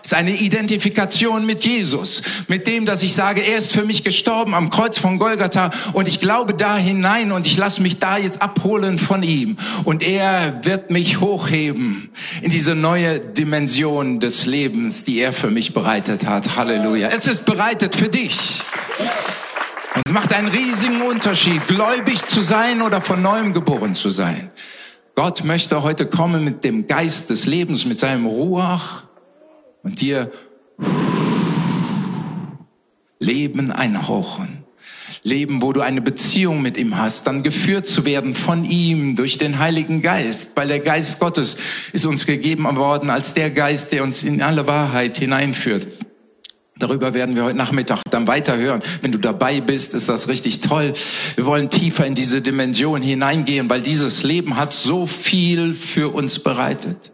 Es 0.02 0.12
ist 0.12 0.14
eine 0.14 0.32
Identifikation 0.32 1.46
mit 1.46 1.66
Jesus, 1.66 2.22
mit 2.48 2.66
dem, 2.66 2.86
dass 2.86 3.04
ich 3.04 3.14
sage, 3.14 3.42
er 3.42 3.58
ist 3.58 3.74
für 3.74 3.84
mich 3.84 4.06
gestorben 4.06 4.56
am 4.56 4.70
Kreuz 4.70 4.98
von 4.98 5.20
Golgatha 5.20 5.72
und 5.92 6.08
ich 6.08 6.22
glaube 6.22 6.54
da 6.54 6.78
hinein 6.78 7.34
und 7.34 7.48
ich 7.48 7.58
lasse 7.58 7.82
mich 7.82 8.00
da 8.00 8.18
jetzt 8.18 8.42
abholen 8.42 8.98
von 8.98 9.24
ihm 9.24 9.58
und 9.84 10.04
er 10.04 10.64
wird 10.64 10.90
mich 10.90 11.20
hochheben 11.20 12.10
in 12.42 12.50
diese 12.50 12.76
neue 12.76 13.20
Dimension 13.20 14.22
des 14.22 14.46
Lebens, 14.46 15.04
die 15.04 15.20
er 15.20 15.34
für 15.34 15.52
mich 15.52 15.74
bereitet 15.74 16.26
hat. 16.26 16.56
Halleluja. 16.56 17.10
Es 17.10 17.28
ist 17.28 17.44
bereitet 17.44 17.94
für 17.94 18.08
dich. 18.08 18.62
Und 19.96 20.04
es 20.06 20.12
macht 20.12 20.34
einen 20.34 20.48
riesigen 20.48 21.02
Unterschied, 21.02 21.68
gläubig 21.68 22.24
zu 22.26 22.42
sein 22.42 22.82
oder 22.82 23.02
von 23.02 23.22
neuem 23.22 23.54
geboren 23.54 23.96
zu 23.96 24.10
sein. 24.10 24.52
Gott 25.16 25.44
möchte 25.44 25.82
heute 25.84 26.06
kommen 26.06 26.44
mit 26.44 26.64
dem 26.64 26.88
Geist 26.88 27.30
des 27.30 27.46
Lebens, 27.46 27.86
mit 27.86 28.00
seinem 28.00 28.26
Ruach 28.26 29.04
und 29.84 30.00
dir 30.02 30.32
Leben 33.20 33.72
einhauchen. 33.72 34.64
Leben, 35.24 35.62
wo 35.62 35.74
du 35.74 35.82
eine 35.82 36.02
Beziehung 36.02 36.62
mit 36.62 36.78
ihm 36.78 36.98
hast, 36.98 37.28
dann 37.28 37.44
geführt 37.44 37.88
zu 37.88 38.06
werden 38.06 38.36
von 38.36 38.64
ihm 38.64 39.16
durch 39.18 39.38
den 39.38 39.60
Heiligen 39.60 40.02
Geist, 40.02 40.52
weil 40.56 40.70
der 40.70 40.80
Geist 40.80 41.20
Gottes 41.20 41.58
ist 41.92 42.06
uns 42.06 42.26
gegeben 42.26 42.64
worden 42.78 43.10
als 43.10 43.34
der 43.34 43.50
Geist, 43.50 43.92
der 43.92 44.04
uns 44.04 44.24
in 44.24 44.42
alle 44.42 44.68
Wahrheit 44.68 45.18
hineinführt. 45.18 45.88
Darüber 46.80 47.14
werden 47.14 47.36
wir 47.36 47.44
heute 47.44 47.58
Nachmittag 47.58 48.02
dann 48.10 48.26
weiterhören. 48.26 48.82
Wenn 49.02 49.12
du 49.12 49.18
dabei 49.18 49.60
bist, 49.60 49.94
ist 49.94 50.08
das 50.08 50.30
richtig 50.30 50.62
toll. 50.62 50.94
Wir 51.36 51.46
wollen 51.46 51.70
tiefer 51.70 52.06
in 52.06 52.16
diese 52.16 52.42
Dimension 52.42 53.02
hineingehen, 53.02 53.70
weil 53.70 53.82
dieses 53.82 54.24
Leben 54.24 54.56
hat 54.56 54.74
so 54.74 55.06
viel 55.06 55.74
für 55.74 56.14
uns 56.14 56.40
bereitet. 56.40 57.12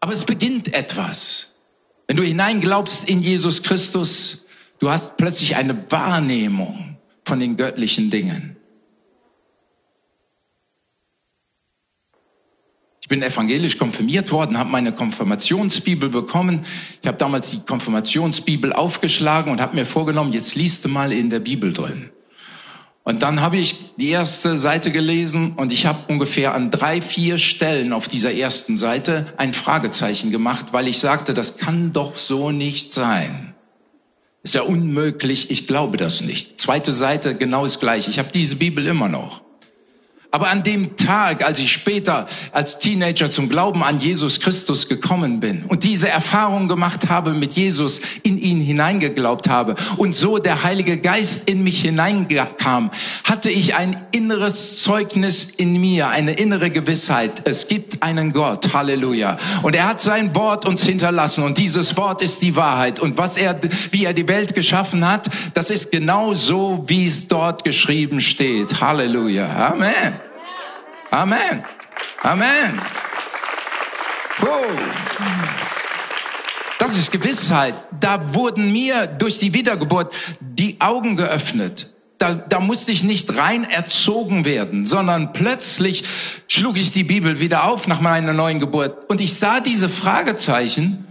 Aber 0.00 0.12
es 0.12 0.24
beginnt 0.24 0.72
etwas. 0.72 1.60
Wenn 2.06 2.16
du 2.16 2.22
hineinglaubst 2.22 3.08
in 3.08 3.20
Jesus 3.20 3.62
Christus, 3.62 4.46
du 4.78 4.90
hast 4.90 5.18
plötzlich 5.18 5.56
eine 5.56 5.90
Wahrnehmung 5.90 6.96
von 7.24 7.40
den 7.40 7.56
göttlichen 7.56 8.10
Dingen. 8.10 8.53
Ich 13.04 13.08
bin 13.08 13.22
evangelisch 13.22 13.76
konfirmiert 13.76 14.32
worden, 14.32 14.56
habe 14.56 14.70
meine 14.70 14.90
Konfirmationsbibel 14.90 16.08
bekommen. 16.08 16.64
Ich 17.02 17.06
habe 17.06 17.18
damals 17.18 17.50
die 17.50 17.60
Konfirmationsbibel 17.60 18.72
aufgeschlagen 18.72 19.52
und 19.52 19.60
habe 19.60 19.76
mir 19.76 19.84
vorgenommen, 19.84 20.32
jetzt 20.32 20.54
liest 20.54 20.86
du 20.86 20.88
mal 20.88 21.12
in 21.12 21.28
der 21.28 21.40
Bibel 21.40 21.74
drin. 21.74 22.08
Und 23.02 23.20
dann 23.20 23.42
habe 23.42 23.58
ich 23.58 23.94
die 23.98 24.08
erste 24.08 24.56
Seite 24.56 24.90
gelesen 24.90 25.52
und 25.52 25.70
ich 25.70 25.84
habe 25.84 25.98
ungefähr 26.08 26.54
an 26.54 26.70
drei, 26.70 27.02
vier 27.02 27.36
Stellen 27.36 27.92
auf 27.92 28.08
dieser 28.08 28.32
ersten 28.32 28.78
Seite 28.78 29.26
ein 29.36 29.52
Fragezeichen 29.52 30.30
gemacht, 30.30 30.72
weil 30.72 30.88
ich 30.88 30.98
sagte, 30.98 31.34
das 31.34 31.58
kann 31.58 31.92
doch 31.92 32.16
so 32.16 32.52
nicht 32.52 32.90
sein. 32.90 33.54
Ist 34.42 34.54
ja 34.54 34.62
unmöglich, 34.62 35.50
ich 35.50 35.66
glaube 35.66 35.98
das 35.98 36.22
nicht. 36.22 36.58
Zweite 36.58 36.92
Seite 36.92 37.34
genau 37.34 37.64
das 37.64 37.80
gleiche. 37.80 38.08
Ich 38.08 38.18
habe 38.18 38.30
diese 38.32 38.56
Bibel 38.56 38.86
immer 38.86 39.10
noch. 39.10 39.43
Aber 40.34 40.48
an 40.48 40.64
dem 40.64 40.96
Tag, 40.96 41.46
als 41.46 41.60
ich 41.60 41.70
später 41.70 42.26
als 42.50 42.80
Teenager 42.80 43.30
zum 43.30 43.48
Glauben 43.48 43.84
an 43.84 44.00
Jesus 44.00 44.40
Christus 44.40 44.88
gekommen 44.88 45.38
bin 45.38 45.62
und 45.68 45.84
diese 45.84 46.08
Erfahrung 46.08 46.66
gemacht 46.66 47.08
habe 47.08 47.34
mit 47.34 47.52
Jesus, 47.52 48.00
in 48.24 48.38
ihn 48.38 48.60
hineingeglaubt 48.60 49.48
habe 49.48 49.76
und 49.96 50.16
so 50.16 50.38
der 50.38 50.64
Heilige 50.64 50.98
Geist 50.98 51.48
in 51.48 51.62
mich 51.62 51.82
hineinkam, 51.82 52.90
hatte 53.22 53.48
ich 53.48 53.76
ein 53.76 53.96
inneres 54.10 54.82
Zeugnis 54.82 55.50
in 55.56 55.80
mir, 55.80 56.08
eine 56.08 56.32
innere 56.32 56.70
Gewissheit. 56.70 57.42
Es 57.44 57.68
gibt 57.68 58.02
einen 58.02 58.32
Gott. 58.32 58.72
Halleluja. 58.74 59.38
Und 59.62 59.76
er 59.76 59.88
hat 59.88 60.00
sein 60.00 60.34
Wort 60.34 60.66
uns 60.66 60.82
hinterlassen 60.82 61.44
und 61.44 61.58
dieses 61.58 61.96
Wort 61.96 62.22
ist 62.22 62.42
die 62.42 62.56
Wahrheit. 62.56 62.98
Und 62.98 63.18
was 63.18 63.36
er, 63.36 63.60
wie 63.92 64.04
er 64.04 64.14
die 64.14 64.26
Welt 64.26 64.56
geschaffen 64.56 65.08
hat, 65.08 65.30
das 65.54 65.70
ist 65.70 65.92
genau 65.92 66.34
so, 66.34 66.82
wie 66.88 67.06
es 67.06 67.28
dort 67.28 67.62
geschrieben 67.62 68.20
steht. 68.20 68.80
Halleluja. 68.80 69.68
Amen. 69.70 70.23
Amen. 71.10 71.64
Amen. 72.22 72.80
Oh. 74.42 74.46
Das 76.78 76.96
ist 76.96 77.12
Gewissheit. 77.12 77.74
Da 77.98 78.34
wurden 78.34 78.72
mir 78.72 79.06
durch 79.06 79.38
die 79.38 79.54
Wiedergeburt 79.54 80.14
die 80.40 80.80
Augen 80.80 81.16
geöffnet. 81.16 81.90
Da, 82.18 82.34
da 82.34 82.60
musste 82.60 82.92
ich 82.92 83.02
nicht 83.02 83.36
rein 83.36 83.64
erzogen 83.64 84.44
werden, 84.44 84.84
sondern 84.84 85.32
plötzlich 85.32 86.04
schlug 86.46 86.76
ich 86.76 86.92
die 86.92 87.04
Bibel 87.04 87.40
wieder 87.40 87.64
auf 87.64 87.86
nach 87.86 88.00
meiner 88.00 88.32
neuen 88.32 88.60
Geburt 88.60 89.10
und 89.10 89.20
ich 89.20 89.34
sah 89.34 89.60
diese 89.60 89.88
Fragezeichen, 89.88 91.06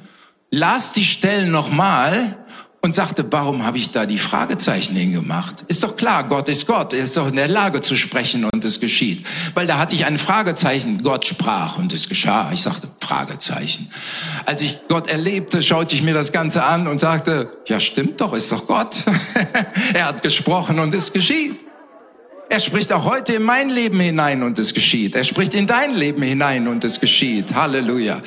las 0.50 0.94
die 0.94 1.04
Stellen 1.04 1.52
nochmal 1.52 2.38
und 2.86 2.94
sagte, 2.94 3.26
warum 3.32 3.66
habe 3.66 3.78
ich 3.78 3.92
da 3.92 4.06
die 4.06 4.18
Fragezeichen 4.18 4.94
hingemacht? 4.94 5.64
Ist 5.70 5.84
doch 5.84 5.96
klar, 5.96 6.26
Gott 6.26 6.50
ist 6.50 6.68
Gott, 6.68 6.92
er 6.92 7.00
ist 7.00 7.16
doch 7.16 7.30
in 7.30 7.38
der 7.38 7.48
Lage 7.48 7.82
zu 7.82 7.96
sprechen 7.96 8.44
und 8.44 8.66
es 8.66 8.82
geschieht. 8.82 9.26
Weil 9.54 9.68
da 9.68 9.78
hatte 9.78 9.96
ich 9.96 10.06
ein 10.06 10.18
Fragezeichen, 10.18 11.02
Gott 11.02 11.26
sprach 11.26 11.78
und 11.78 11.94
es 11.94 12.10
geschah. 12.10 12.52
Ich 12.52 12.62
sagte, 12.62 12.90
Fragezeichen. 13.00 13.90
Als 14.46 14.62
ich 14.62 14.80
Gott 14.90 15.08
erlebte, 15.08 15.64
schaute 15.64 15.96
ich 15.96 16.04
mir 16.04 16.14
das 16.14 16.34
Ganze 16.34 16.66
an 16.66 16.88
und 16.88 17.00
sagte, 17.00 17.52
ja 17.68 17.80
stimmt 17.80 18.20
doch, 18.20 18.34
ist 18.34 18.52
doch 18.52 18.68
Gott. 18.68 18.98
er 19.94 20.08
hat 20.08 20.22
gesprochen 20.22 20.78
und 20.80 20.94
es 20.94 21.14
geschieht. 21.14 21.56
Er 22.50 22.60
spricht 22.60 22.92
auch 22.92 23.06
heute 23.06 23.36
in 23.36 23.44
mein 23.44 23.70
Leben 23.70 24.00
hinein 24.02 24.44
und 24.44 24.60
es 24.60 24.74
geschieht. 24.74 25.16
Er 25.16 25.24
spricht 25.24 25.54
in 25.54 25.68
dein 25.68 25.94
Leben 25.94 26.22
hinein 26.22 26.68
und 26.68 26.84
es 26.84 27.00
geschieht. 27.00 27.56
Halleluja. 27.56 28.22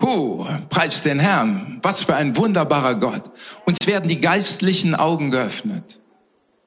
Huh, 0.00 0.46
preis 0.68 1.02
den 1.02 1.18
Herrn. 1.18 1.78
Was 1.82 2.02
für 2.02 2.14
ein 2.14 2.36
wunderbarer 2.36 2.96
Gott. 2.96 3.30
Uns 3.64 3.78
werden 3.86 4.08
die 4.08 4.20
geistlichen 4.20 4.94
Augen 4.94 5.30
geöffnet. 5.30 5.98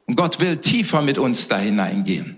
Und 0.06 0.16
Gott 0.16 0.40
will 0.40 0.58
tiefer 0.58 1.02
mit 1.02 1.18
uns 1.18 1.48
da 1.48 1.58
hineingehen. 1.58 2.38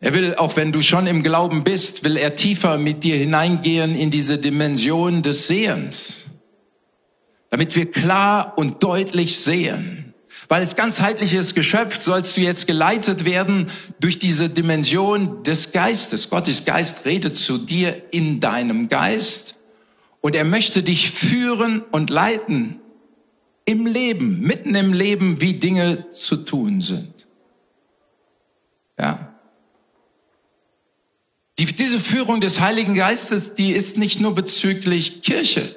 Er 0.00 0.14
will, 0.14 0.36
auch 0.36 0.56
wenn 0.56 0.70
du 0.70 0.80
schon 0.80 1.06
im 1.06 1.22
Glauben 1.22 1.64
bist, 1.64 2.04
will 2.04 2.16
er 2.16 2.36
tiefer 2.36 2.78
mit 2.78 3.02
dir 3.02 3.16
hineingehen 3.16 3.96
in 3.96 4.10
diese 4.10 4.38
Dimension 4.38 5.22
des 5.22 5.48
Sehens, 5.48 6.38
damit 7.50 7.74
wir 7.74 7.90
klar 7.90 8.52
und 8.56 8.82
deutlich 8.84 9.40
sehen. 9.40 10.07
Weil 10.48 10.62
als 10.62 10.76
ganzheitliches 10.76 11.54
Geschöpf 11.54 11.96
sollst 11.96 12.36
du 12.36 12.40
jetzt 12.40 12.66
geleitet 12.66 13.26
werden 13.26 13.70
durch 14.00 14.18
diese 14.18 14.48
Dimension 14.48 15.42
des 15.42 15.72
Geistes. 15.72 16.30
Gottes 16.30 16.64
Geist 16.64 17.04
redet 17.04 17.36
zu 17.36 17.58
dir 17.58 18.02
in 18.10 18.40
deinem 18.40 18.88
Geist 18.88 19.56
und 20.22 20.34
er 20.34 20.44
möchte 20.44 20.82
dich 20.82 21.10
führen 21.10 21.82
und 21.90 22.08
leiten 22.08 22.80
im 23.66 23.84
Leben, 23.84 24.40
mitten 24.40 24.74
im 24.74 24.94
Leben, 24.94 25.42
wie 25.42 25.54
Dinge 25.54 26.10
zu 26.12 26.36
tun 26.36 26.80
sind. 26.80 27.26
Ja. 28.98 29.34
Die, 31.58 31.66
diese 31.66 32.00
Führung 32.00 32.40
des 32.40 32.60
Heiligen 32.60 32.94
Geistes, 32.94 33.54
die 33.54 33.72
ist 33.72 33.98
nicht 33.98 34.20
nur 34.20 34.34
bezüglich 34.34 35.20
Kirche, 35.20 35.76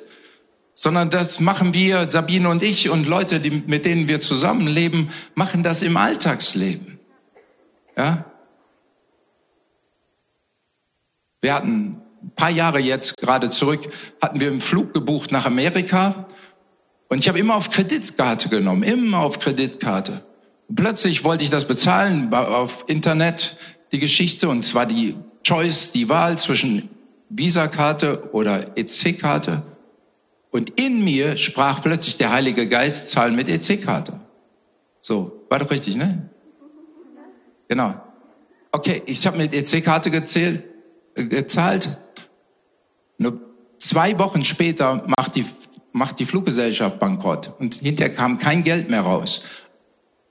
sondern 0.81 1.11
das 1.11 1.39
machen 1.39 1.75
wir, 1.75 2.07
Sabine 2.07 2.49
und 2.49 2.63
ich 2.63 2.89
und 2.89 3.05
Leute, 3.05 3.39
die, 3.39 3.51
mit 3.51 3.85
denen 3.85 4.07
wir 4.07 4.19
zusammenleben, 4.19 5.11
machen 5.35 5.61
das 5.61 5.83
im 5.83 5.95
Alltagsleben. 5.95 6.99
Ja? 7.95 8.25
Wir 11.39 11.53
hatten 11.53 12.01
ein 12.23 12.31
paar 12.35 12.49
Jahre 12.49 12.79
jetzt 12.79 13.17
gerade 13.17 13.51
zurück, 13.51 13.89
hatten 14.23 14.39
wir 14.39 14.47
einen 14.47 14.59
Flug 14.59 14.91
gebucht 14.91 15.31
nach 15.31 15.45
Amerika 15.45 16.25
und 17.09 17.19
ich 17.19 17.29
habe 17.29 17.37
immer 17.37 17.57
auf 17.57 17.69
Kreditkarte 17.69 18.49
genommen, 18.49 18.81
immer 18.81 19.19
auf 19.19 19.37
Kreditkarte. 19.37 20.25
Und 20.67 20.77
plötzlich 20.77 21.23
wollte 21.23 21.43
ich 21.43 21.51
das 21.51 21.67
bezahlen 21.67 22.33
auf 22.33 22.85
Internet, 22.87 23.55
die 23.91 23.99
Geschichte, 23.99 24.49
und 24.49 24.65
zwar 24.65 24.87
die 24.87 25.15
Choice, 25.45 25.91
die 25.91 26.09
Wahl 26.09 26.39
zwischen 26.39 26.89
Visa-Karte 27.29 28.33
oder 28.33 28.75
EC-Karte. 28.75 29.61
Und 30.51 30.79
in 30.79 31.03
mir 31.03 31.37
sprach 31.37 31.81
plötzlich 31.81 32.17
der 32.17 32.31
Heilige 32.31 32.67
Geist, 32.67 33.09
zahlen 33.09 33.35
mit 33.35 33.47
EC-Karte. 33.47 34.19
So, 34.99 35.45
war 35.49 35.59
doch 35.59 35.71
richtig, 35.71 35.95
ne? 35.95 36.29
Genau. 37.69 37.95
Okay, 38.73 39.01
ich 39.05 39.25
habe 39.25 39.37
mit 39.37 39.53
EC-Karte 39.53 40.11
gezählt, 40.11 40.63
äh, 41.15 41.23
gezahlt. 41.23 41.97
Nur 43.17 43.39
zwei 43.77 44.19
Wochen 44.19 44.43
später 44.43 45.03
macht 45.07 45.35
die, 45.35 45.45
macht 45.93 46.19
die 46.19 46.25
Fluggesellschaft 46.25 46.99
bankrott 46.99 47.53
und 47.59 47.75
hinterher 47.75 48.13
kam 48.13 48.37
kein 48.37 48.63
Geld 48.63 48.89
mehr 48.89 49.01
raus. 49.01 49.43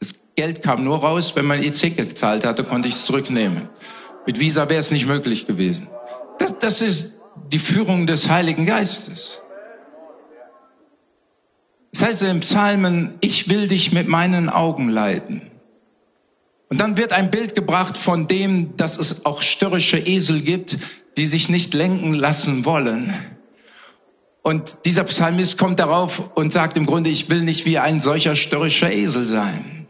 Das 0.00 0.32
Geld 0.36 0.62
kam 0.62 0.84
nur 0.84 0.98
raus, 0.98 1.34
wenn 1.34 1.46
man 1.46 1.62
EC 1.62 1.96
gezahlt 1.96 2.44
hatte, 2.44 2.62
konnte 2.64 2.88
ich 2.88 2.94
es 2.94 3.06
zurücknehmen. 3.06 3.68
Mit 4.26 4.38
Visa 4.38 4.68
wäre 4.68 4.80
es 4.80 4.90
nicht 4.90 5.06
möglich 5.06 5.46
gewesen. 5.46 5.88
Das, 6.38 6.58
das 6.58 6.82
ist 6.82 7.20
die 7.52 7.58
Führung 7.58 8.06
des 8.06 8.28
Heiligen 8.28 8.66
Geistes. 8.66 9.40
Das 11.92 12.02
heißt 12.02 12.22
im 12.22 12.40
Psalmen, 12.40 13.14
ich 13.20 13.48
will 13.48 13.68
dich 13.68 13.92
mit 13.92 14.06
meinen 14.08 14.48
Augen 14.48 14.88
leiten. 14.88 15.42
Und 16.68 16.78
dann 16.78 16.96
wird 16.96 17.12
ein 17.12 17.30
Bild 17.30 17.56
gebracht 17.56 17.96
von 17.96 18.28
dem, 18.28 18.76
dass 18.76 18.96
es 18.96 19.26
auch 19.26 19.42
störrische 19.42 19.98
Esel 19.98 20.42
gibt, 20.42 20.78
die 21.16 21.26
sich 21.26 21.48
nicht 21.48 21.74
lenken 21.74 22.14
lassen 22.14 22.64
wollen. 22.64 23.12
Und 24.42 24.84
dieser 24.84 25.04
Psalmist 25.04 25.58
kommt 25.58 25.80
darauf 25.80 26.30
und 26.36 26.52
sagt 26.52 26.76
im 26.76 26.86
Grunde, 26.86 27.10
ich 27.10 27.28
will 27.28 27.42
nicht 27.42 27.66
wie 27.66 27.78
ein 27.78 27.98
solcher 27.98 28.36
störrischer 28.36 28.92
Esel 28.92 29.24
sein. 29.24 29.86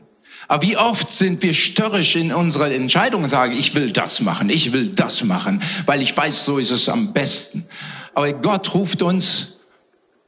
Aber 0.48 0.62
wie 0.62 0.76
oft 0.76 1.12
sind 1.12 1.42
wir 1.42 1.54
störrisch 1.54 2.16
in 2.16 2.32
unserer 2.32 2.72
Entscheidung 2.72 3.22
und 3.22 3.28
sagen, 3.28 3.52
ich 3.56 3.74
will 3.76 3.92
das 3.92 4.20
machen, 4.20 4.50
ich 4.50 4.72
will 4.72 4.88
das 4.88 5.22
machen, 5.22 5.62
weil 5.86 6.02
ich 6.02 6.16
weiß, 6.16 6.44
so 6.44 6.58
ist 6.58 6.72
es 6.72 6.88
am 6.88 7.12
besten. 7.12 7.66
Aber 8.14 8.32
Gott 8.32 8.74
ruft 8.74 9.02
uns, 9.02 9.60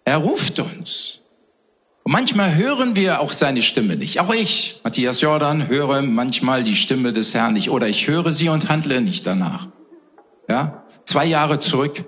er 0.04 0.18
ruft 0.18 0.60
uns. 0.60 1.21
Und 2.04 2.12
manchmal 2.12 2.54
hören 2.56 2.96
wir 2.96 3.20
auch 3.20 3.32
seine 3.32 3.62
Stimme 3.62 3.96
nicht. 3.96 4.18
Auch 4.18 4.34
ich, 4.34 4.80
Matthias 4.82 5.20
Jordan, 5.20 5.68
höre 5.68 6.02
manchmal 6.02 6.64
die 6.64 6.74
Stimme 6.74 7.12
des 7.12 7.32
Herrn 7.32 7.54
nicht 7.54 7.70
oder 7.70 7.88
ich 7.88 8.08
höre 8.08 8.32
sie 8.32 8.48
und 8.48 8.68
handle 8.68 9.00
nicht 9.00 9.26
danach. 9.26 9.68
Ja? 10.48 10.82
Zwei 11.04 11.26
Jahre 11.26 11.58
zurück. 11.60 12.04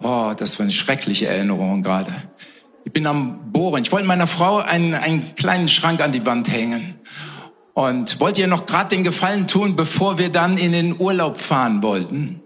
Oh, 0.00 0.32
das 0.36 0.58
war 0.58 0.64
eine 0.64 0.72
schreckliche 0.72 1.28
Erinnerung 1.28 1.82
gerade. 1.82 2.12
Ich 2.84 2.92
bin 2.92 3.06
am 3.06 3.52
Bohren. 3.52 3.82
Ich 3.82 3.90
wollte 3.90 4.06
meiner 4.06 4.26
Frau 4.26 4.58
einen, 4.58 4.94
einen 4.94 5.34
kleinen 5.34 5.68
Schrank 5.68 6.02
an 6.02 6.12
die 6.12 6.26
Wand 6.26 6.50
hängen 6.50 6.96
und 7.72 8.20
wollte 8.20 8.42
ihr 8.42 8.46
noch 8.48 8.66
gerade 8.66 8.90
den 8.90 9.02
Gefallen 9.02 9.46
tun, 9.46 9.76
bevor 9.76 10.18
wir 10.18 10.30
dann 10.30 10.58
in 10.58 10.72
den 10.72 11.00
Urlaub 11.00 11.38
fahren 11.38 11.82
wollten. 11.82 12.42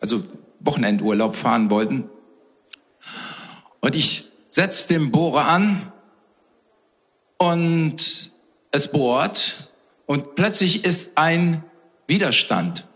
Also 0.00 0.24
Wochenendurlaub 0.60 1.36
fahren 1.36 1.70
wollten. 1.70 2.04
Und 3.80 3.94
ich 3.94 4.24
setze 4.56 4.88
den 4.88 5.10
Bohrer 5.10 5.44
an 5.48 5.92
und 7.36 8.30
es 8.70 8.90
bohrt 8.90 9.70
und 10.06 10.34
plötzlich 10.34 10.86
ist 10.86 11.18
ein 11.18 11.62
Widerstand. 12.06 12.86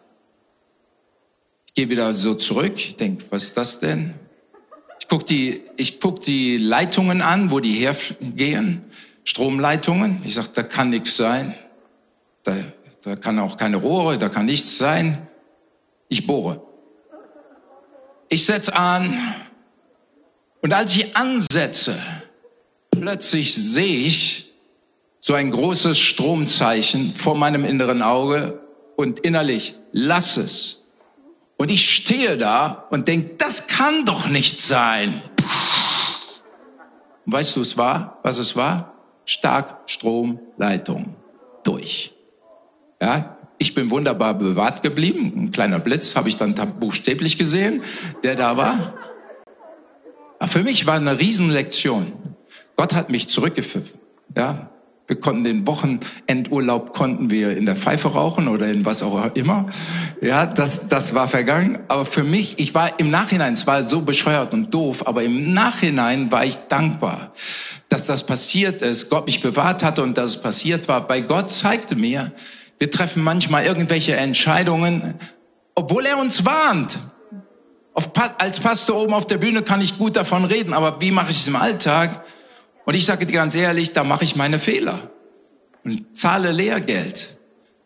Ich 1.67 1.75
gehe 1.75 1.91
wieder 1.91 2.15
so 2.15 2.35
zurück, 2.35 2.77
ich 2.77 2.97
denke, 2.97 3.25
was 3.29 3.43
ist 3.43 3.59
das 3.59 3.79
denn? 3.79 4.15
guck 5.09 5.27
die, 5.27 5.61
ich 5.77 6.01
guck 6.01 6.23
die 6.23 6.57
Leitungen 6.57 7.21
an, 7.21 7.51
wo 7.51 7.61
die 7.61 7.73
hergehen, 7.73 8.85
Stromleitungen. 9.25 10.23
Ich 10.25 10.37
sag, 10.37 10.55
da 10.55 10.63
kann 10.63 10.89
nichts 10.89 11.17
sein. 11.17 11.55
Da, 12.45 12.55
da 13.03 13.17
kann 13.17 13.39
auch 13.39 13.59
keine 13.59 13.77
Rohre, 13.77 14.19
da 14.19 14.31
kann 14.31 14.47
nichts 14.47 14.79
sein. 14.79 15.27
Ich 16.09 16.27
bohre. 16.27 16.63
Ich 18.31 18.47
setz 18.47 18.71
an 18.71 19.19
und 20.63 20.73
als 20.73 20.95
ich 20.95 21.17
ansetze, 21.17 21.97
plötzlich 22.91 23.55
sehe 23.55 24.01
ich 24.01 24.53
so 25.21 25.35
ein 25.35 25.51
großes 25.51 25.99
Stromzeichen 25.99 27.15
vor 27.15 27.35
meinem 27.35 27.65
inneren 27.65 28.03
Auge 28.03 28.61
und 28.97 29.21
innerlich, 29.21 29.75
lass 29.93 30.37
es. 30.37 30.87
Und 31.57 31.71
ich 31.71 31.95
stehe 31.95 32.39
da 32.39 32.87
und 32.91 33.07
denke, 33.07 33.35
das 33.37 33.67
kann 33.67 34.05
doch 34.07 34.29
nicht 34.29 34.61
sein. 34.61 35.23
Und 37.27 37.33
weißt 37.33 37.57
du, 37.57 37.61
es 37.61 37.77
war, 37.77 38.19
was 38.23 38.39
es 38.39 38.57
war? 38.57 38.95
Starkstromleitung 39.27 41.15
durch. 41.63 42.13
Ja, 43.01 43.37
ich 43.59 43.75
bin 43.75 43.91
wunderbar 43.91 44.35
bewahrt 44.35 44.83
geblieben. 44.83 45.33
Ein 45.37 45.51
kleiner 45.51 45.79
Blitz 45.79 46.17
habe 46.17 46.31
ich 46.31 46.39
dann 46.39 46.55
buchstäblich 46.55 47.37
gesehen, 47.37 47.83
der 48.23 48.37
da 48.37 48.57
war. 48.57 48.95
Aber 50.41 50.51
für 50.51 50.65
mich 50.65 50.87
war 50.87 50.95
eine 50.95 51.21
Riesenlektion. 51.21 52.13
Gott 52.77 52.95
hat 52.95 53.11
mich 53.11 53.29
zurückgepfiffen. 53.29 54.01
Ja, 54.35 54.71
wir 55.07 55.21
konnten 55.21 55.45
den 55.45 55.67
Wochenendurlaub 55.67 56.95
konnten 56.95 57.31
wir 57.31 57.57
in 57.57 57.67
der 57.67 57.77
Pfeife 57.77 58.09
rauchen 58.09 58.49
oder 58.49 58.69
in 58.69 58.85
was 58.85 59.03
auch 59.03 59.35
immer. 59.35 59.67
Ja, 60.23 60.47
das, 60.47 60.89
das 60.89 61.15
war 61.15 61.29
vergangen. 61.29 61.81
Aber 61.89 62.07
für 62.07 62.25
mich, 62.25 62.59
ich 62.59 62.75
war 62.75 62.99
im 62.99 63.11
Nachhinein, 63.11 63.53
es 63.53 63.67
war 63.67 63.83
so 63.83 64.01
bescheuert 64.01 64.55
und 64.55 64.73
doof, 64.73 65.07
aber 65.07 65.25
im 65.25 65.53
Nachhinein 65.53 66.31
war 66.31 66.47
ich 66.47 66.57
dankbar, 66.69 67.35
dass 67.91 68.07
das 68.07 68.25
passiert 68.25 68.81
ist, 68.83 69.11
Gott 69.11 69.27
mich 69.27 69.43
bewahrt 69.43 69.83
hatte 69.83 70.03
und 70.03 70.17
dass 70.17 70.37
es 70.37 70.41
passiert 70.41 70.89
war. 70.89 71.07
Bei 71.07 71.21
Gott 71.21 71.51
zeigte 71.51 71.97
mir, 71.97 72.33
wir 72.79 72.91
treffen 72.91 73.23
manchmal 73.23 73.67
irgendwelche 73.67 74.17
Entscheidungen, 74.17 75.17
obwohl 75.75 76.07
er 76.07 76.19
uns 76.19 76.47
warnt. 76.47 76.99
Auf, 77.93 78.11
als 78.39 78.61
Pastor 78.61 78.97
oben 78.97 79.15
auf 79.15 79.27
der 79.27 79.39
Bühne 79.39 79.63
kann 79.63 79.81
ich 79.81 79.99
gut 79.99 80.17
davon 80.17 80.45
reden, 80.45 80.73
aber 80.73 81.01
wie 81.01 81.11
mache 81.11 81.31
ich 81.31 81.41
es 81.41 81.49
im 81.49 81.57
Alltag? 81.57 82.25
Und 82.85 82.95
ich 82.95 83.05
sage 83.05 83.27
dir 83.27 83.33
ganz 83.33 83.55
ehrlich, 83.55 83.93
da 83.93 84.05
mache 84.05 84.25
ich 84.25 84.37
meine 84.37 84.59
Fehler 84.59 85.11
und 85.85 86.17
zahle 86.17 86.53
Lehrgeld. 86.53 87.37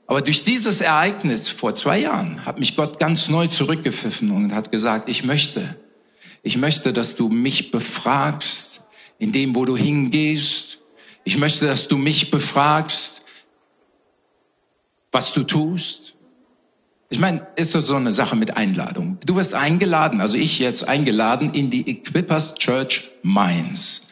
Aber 0.07 0.21
durch 0.21 0.45
dieses 0.45 0.81
Ereignis 0.81 1.49
vor 1.49 1.75
zwei 1.75 2.01
Jahren 2.01 2.45
hat 2.45 2.59
mich 2.59 2.77
Gott 2.77 2.99
ganz 2.99 3.29
neu 3.29 3.47
zurückgepfiffen 3.47 4.31
und 4.31 4.55
hat 4.55 4.71
gesagt, 4.71 5.09
ich 5.09 5.25
möchte, 5.25 5.77
ich 6.43 6.59
möchte, 6.59 6.93
dass 6.93 7.17
du 7.17 7.29
mich 7.29 7.71
befragst 7.71 8.85
in 9.19 9.33
dem, 9.33 9.57
wo 9.57 9.65
du 9.65 9.77
hingehst. 9.77 10.83
Ich 11.25 11.39
möchte, 11.39 11.67
dass 11.67 11.89
du 11.89 11.97
mich 11.97 12.31
befragst, 12.31 13.25
was 15.11 15.33
du 15.33 15.45
tust. 15.45 16.15
Ich 17.15 17.21
meine, 17.21 17.47
ist 17.55 17.71
so 17.71 17.95
eine 17.95 18.11
Sache 18.11 18.35
mit 18.35 18.57
Einladung. 18.57 19.19
Du 19.25 19.37
wirst 19.37 19.55
eingeladen, 19.55 20.21
also 20.21 20.35
ich 20.35 20.59
jetzt 20.59 20.89
eingeladen 20.89 21.55
in 21.55 21.71
die 21.71 21.89
Equippers 21.89 22.57
Church 22.57 23.09
Mainz 23.23 24.09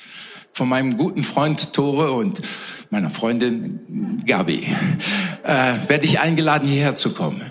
von 0.52 0.68
meinem 0.68 0.96
guten 0.96 1.24
Freund 1.24 1.72
Tore 1.72 2.12
und 2.12 2.42
meiner 2.90 3.10
Freundin 3.10 4.22
Gabi, 4.24 4.68
äh, 5.42 5.74
werde 5.88 6.04
ich 6.04 6.20
eingeladen, 6.20 6.68
hierher 6.68 6.94
zu 6.94 7.12
kommen. 7.12 7.42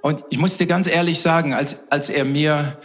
Und 0.00 0.24
ich 0.30 0.38
muss 0.38 0.56
dir 0.56 0.66
ganz 0.66 0.86
ehrlich 0.86 1.20
sagen, 1.20 1.52
als, 1.52 1.92
als 1.92 2.08
er 2.08 2.24
mir, 2.24 2.78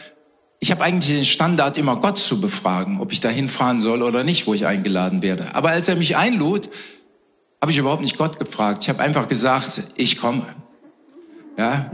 ich 0.59 0.71
habe 0.71 0.83
eigentlich 0.83 1.15
den 1.15 1.23
Standard, 1.23 1.77
immer 1.77 1.95
Gott 1.95 2.19
zu 2.19 2.41
befragen, 2.41 2.99
ob 2.99 3.13
ich 3.13 3.21
da 3.21 3.29
hinfahren 3.29 3.79
soll 3.79 4.01
oder 4.01 4.25
nicht, 4.25 4.45
wo 4.45 4.53
ich 4.53 4.65
eingeladen 4.65 5.21
werde. 5.21 5.55
Aber 5.55 5.69
als 5.69 5.87
er 5.87 5.95
mich 5.95 6.17
einlud, 6.17 6.69
habe 7.61 7.71
ich 7.71 7.77
überhaupt 7.77 8.01
nicht 8.01 8.17
Gott 8.17 8.39
gefragt. 8.39 8.83
Ich 8.83 8.89
habe 8.89 9.01
einfach 9.01 9.29
gesagt, 9.29 9.83
ich 9.95 10.17
komme. 10.17 10.45
Ja, 11.57 11.91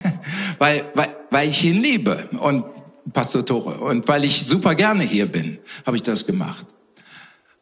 weil, 0.58 0.84
weil, 0.94 1.16
weil 1.30 1.48
ich 1.48 1.64
ihn 1.64 1.82
liebe 1.82 2.28
und 2.40 2.64
Pastor 3.12 3.44
Tore 3.44 3.78
und 3.80 4.08
weil 4.08 4.24
ich 4.24 4.46
super 4.46 4.74
gerne 4.74 5.04
hier 5.04 5.26
bin, 5.26 5.58
habe 5.84 5.96
ich 5.96 6.02
das 6.02 6.26
gemacht. 6.26 6.66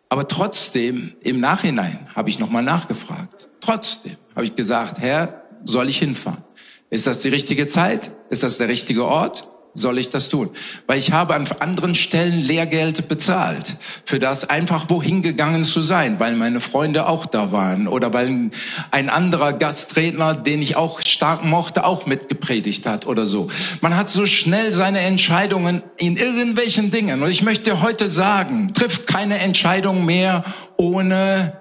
Aber 0.08 0.28
trotzdem, 0.28 1.14
im 1.20 1.40
Nachhinein 1.40 2.06
habe 2.14 2.28
ich 2.28 2.38
nochmal 2.38 2.62
nachgefragt. 2.62 3.48
Trotzdem 3.60 4.16
habe 4.34 4.44
ich 4.44 4.54
gesagt, 4.54 4.98
Herr, 4.98 5.42
soll 5.64 5.88
ich 5.88 5.98
hinfahren? 5.98 6.44
Ist 6.90 7.06
das 7.06 7.20
die 7.20 7.28
richtige 7.28 7.66
Zeit? 7.66 8.10
Ist 8.28 8.42
das 8.42 8.58
der 8.58 8.68
richtige 8.68 9.06
Ort? 9.06 9.48
Soll 9.74 9.98
ich 9.98 10.10
das 10.10 10.28
tun? 10.28 10.50
Weil 10.86 10.98
ich 10.98 11.12
habe 11.12 11.34
an 11.34 11.48
anderen 11.60 11.94
Stellen 11.94 12.40
Lehrgeld 12.40 13.08
bezahlt, 13.08 13.76
für 14.04 14.18
das 14.18 14.48
einfach 14.48 14.86
wohin 14.88 15.22
gegangen 15.22 15.64
zu 15.64 15.82
sein, 15.82 16.20
weil 16.20 16.36
meine 16.36 16.60
Freunde 16.60 17.08
auch 17.08 17.26
da 17.26 17.52
waren 17.52 17.88
oder 17.88 18.12
weil 18.12 18.50
ein 18.90 19.08
anderer 19.08 19.52
Gastredner, 19.52 20.34
den 20.34 20.62
ich 20.62 20.76
auch 20.76 21.00
stark 21.02 21.44
mochte, 21.44 21.84
auch 21.84 22.06
mitgepredigt 22.06 22.86
hat 22.86 23.06
oder 23.06 23.26
so. 23.26 23.48
Man 23.80 23.96
hat 23.96 24.08
so 24.08 24.26
schnell 24.26 24.72
seine 24.72 25.00
Entscheidungen 25.00 25.82
in 25.96 26.16
irgendwelchen 26.16 26.90
Dingen. 26.90 27.22
Und 27.22 27.30
ich 27.30 27.42
möchte 27.42 27.82
heute 27.82 28.08
sagen, 28.08 28.72
triff 28.74 29.06
keine 29.06 29.38
Entscheidung 29.38 30.04
mehr 30.04 30.44
ohne 30.76 31.60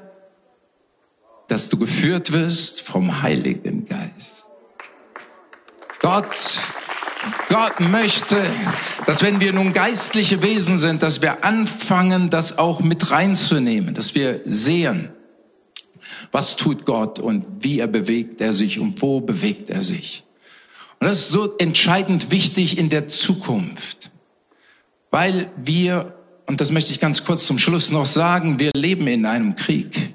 dass 1.48 1.68
du 1.68 1.78
geführt 1.78 2.32
wirst 2.32 2.82
vom 2.82 3.22
Heiligen 3.24 3.86
Geist. 3.86 4.50
Gott 6.00 6.60
Gott 7.50 7.80
möchte, 7.80 8.42
dass 9.06 9.22
wenn 9.22 9.40
wir 9.40 9.54
nun 9.54 9.74
geistliche 9.74 10.42
Wesen 10.42 10.78
sind, 10.78 11.04
dass 11.04 11.22
wir 11.22 11.44
anfangen, 11.44 12.30
das 12.30 12.58
auch 12.58 12.80
mit 12.80 13.12
reinzunehmen, 13.12 13.94
dass 13.94 14.16
wir 14.16 14.42
sehen, 14.46 15.10
was 16.32 16.56
tut 16.56 16.86
Gott 16.86 17.20
und 17.20 17.46
wie 17.60 17.80
er 17.80 17.88
bewegt 17.88 18.42
er 18.42 18.54
sich 18.54 18.80
und 18.80 19.02
wo 19.02 19.20
bewegt 19.20 19.70
er 19.70 19.84
sich. 19.84 20.24
Und 21.00 21.08
das 21.08 21.20
ist 21.20 21.30
so 21.30 21.58
entscheidend 21.58 22.32
wichtig 22.32 22.78
in 22.78 22.90
der 22.90 23.08
Zukunft, 23.08 24.12
weil 25.10 25.52
wir, 25.58 26.14
und 26.46 26.62
das 26.62 26.72
möchte 26.72 26.92
ich 26.92 27.00
ganz 27.00 27.26
kurz 27.26 27.46
zum 27.46 27.58
Schluss 27.58 27.92
noch 27.92 28.06
sagen, 28.06 28.60
wir 28.60 28.72
leben 28.74 29.08
in 29.08 29.26
einem 29.26 29.56
Krieg. 29.56 30.14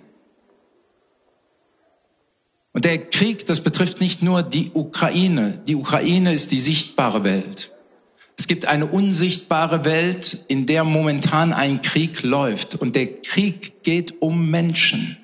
Und 2.77 2.85
der 2.85 2.99
Krieg, 2.99 3.47
das 3.47 3.62
betrifft 3.62 4.03
nicht 4.03 4.21
nur 4.21 4.43
die 4.43 4.71
Ukraine. 4.75 5.62
Die 5.67 5.77
Ukraine 5.77 6.35
ist 6.35 6.53
die 6.53 6.61
sichtbare 6.61 7.25
Welt. 7.25 7.73
Es 8.37 8.49
gibt 8.49 8.67
eine 8.67 8.85
unsichtbare 8.85 9.87
Welt, 9.87 10.45
in 10.49 10.67
der 10.67 10.85
momentan 10.85 11.55
ein 11.55 11.81
Krieg 11.81 12.23
läuft. 12.23 12.75
Und 12.75 12.95
der 12.95 13.23
Krieg 13.23 13.83
geht 13.83 14.21
um 14.21 14.51
Menschen. 14.51 15.17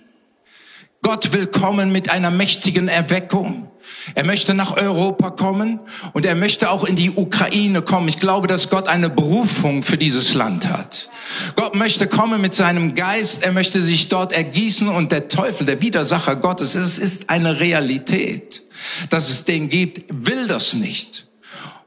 Gott 1.03 1.35
will 1.35 1.47
kommen 1.47 1.93
mit 1.93 2.11
einer 2.11 2.31
mächtigen 2.31 2.89
Erweckung. 2.89 3.71
Er 4.15 4.25
möchte 4.25 4.55
nach 4.55 4.77
Europa 4.77 5.31
kommen 5.31 5.81
und 6.13 6.25
er 6.25 6.35
möchte 6.35 6.71
auch 6.71 6.85
in 6.85 6.97
die 6.97 7.11
Ukraine 7.11 7.83
kommen. 7.83 8.09
Ich 8.09 8.19
glaube, 8.19 8.47
dass 8.47 8.71
Gott 8.71 8.89
eine 8.89 9.11
Berufung 9.11 9.83
für 9.83 9.99
dieses 9.99 10.35
Land 10.35 10.69
hat. 10.69 11.09
Gott 11.57 11.75
möchte 11.75 12.07
kommen 12.07 12.41
mit 12.41 12.55
seinem 12.55 12.95
Geist, 12.95 13.43
er 13.43 13.53
möchte 13.53 13.81
sich 13.81 14.09
dort 14.09 14.33
ergießen 14.33 14.89
und 14.89 15.13
der 15.13 15.29
Teufel, 15.29 15.67
der 15.67 15.81
Widersacher 15.81 16.37
Gottes, 16.37 16.75
es 16.75 16.99
ist 16.99 17.31
eine 17.31 17.61
Realität, 17.61 18.63
dass 19.11 19.31
es 19.31 19.45
den 19.45 19.69
gibt, 19.69 20.05
will 20.09 20.47
das 20.47 20.75
nicht. 20.75 21.27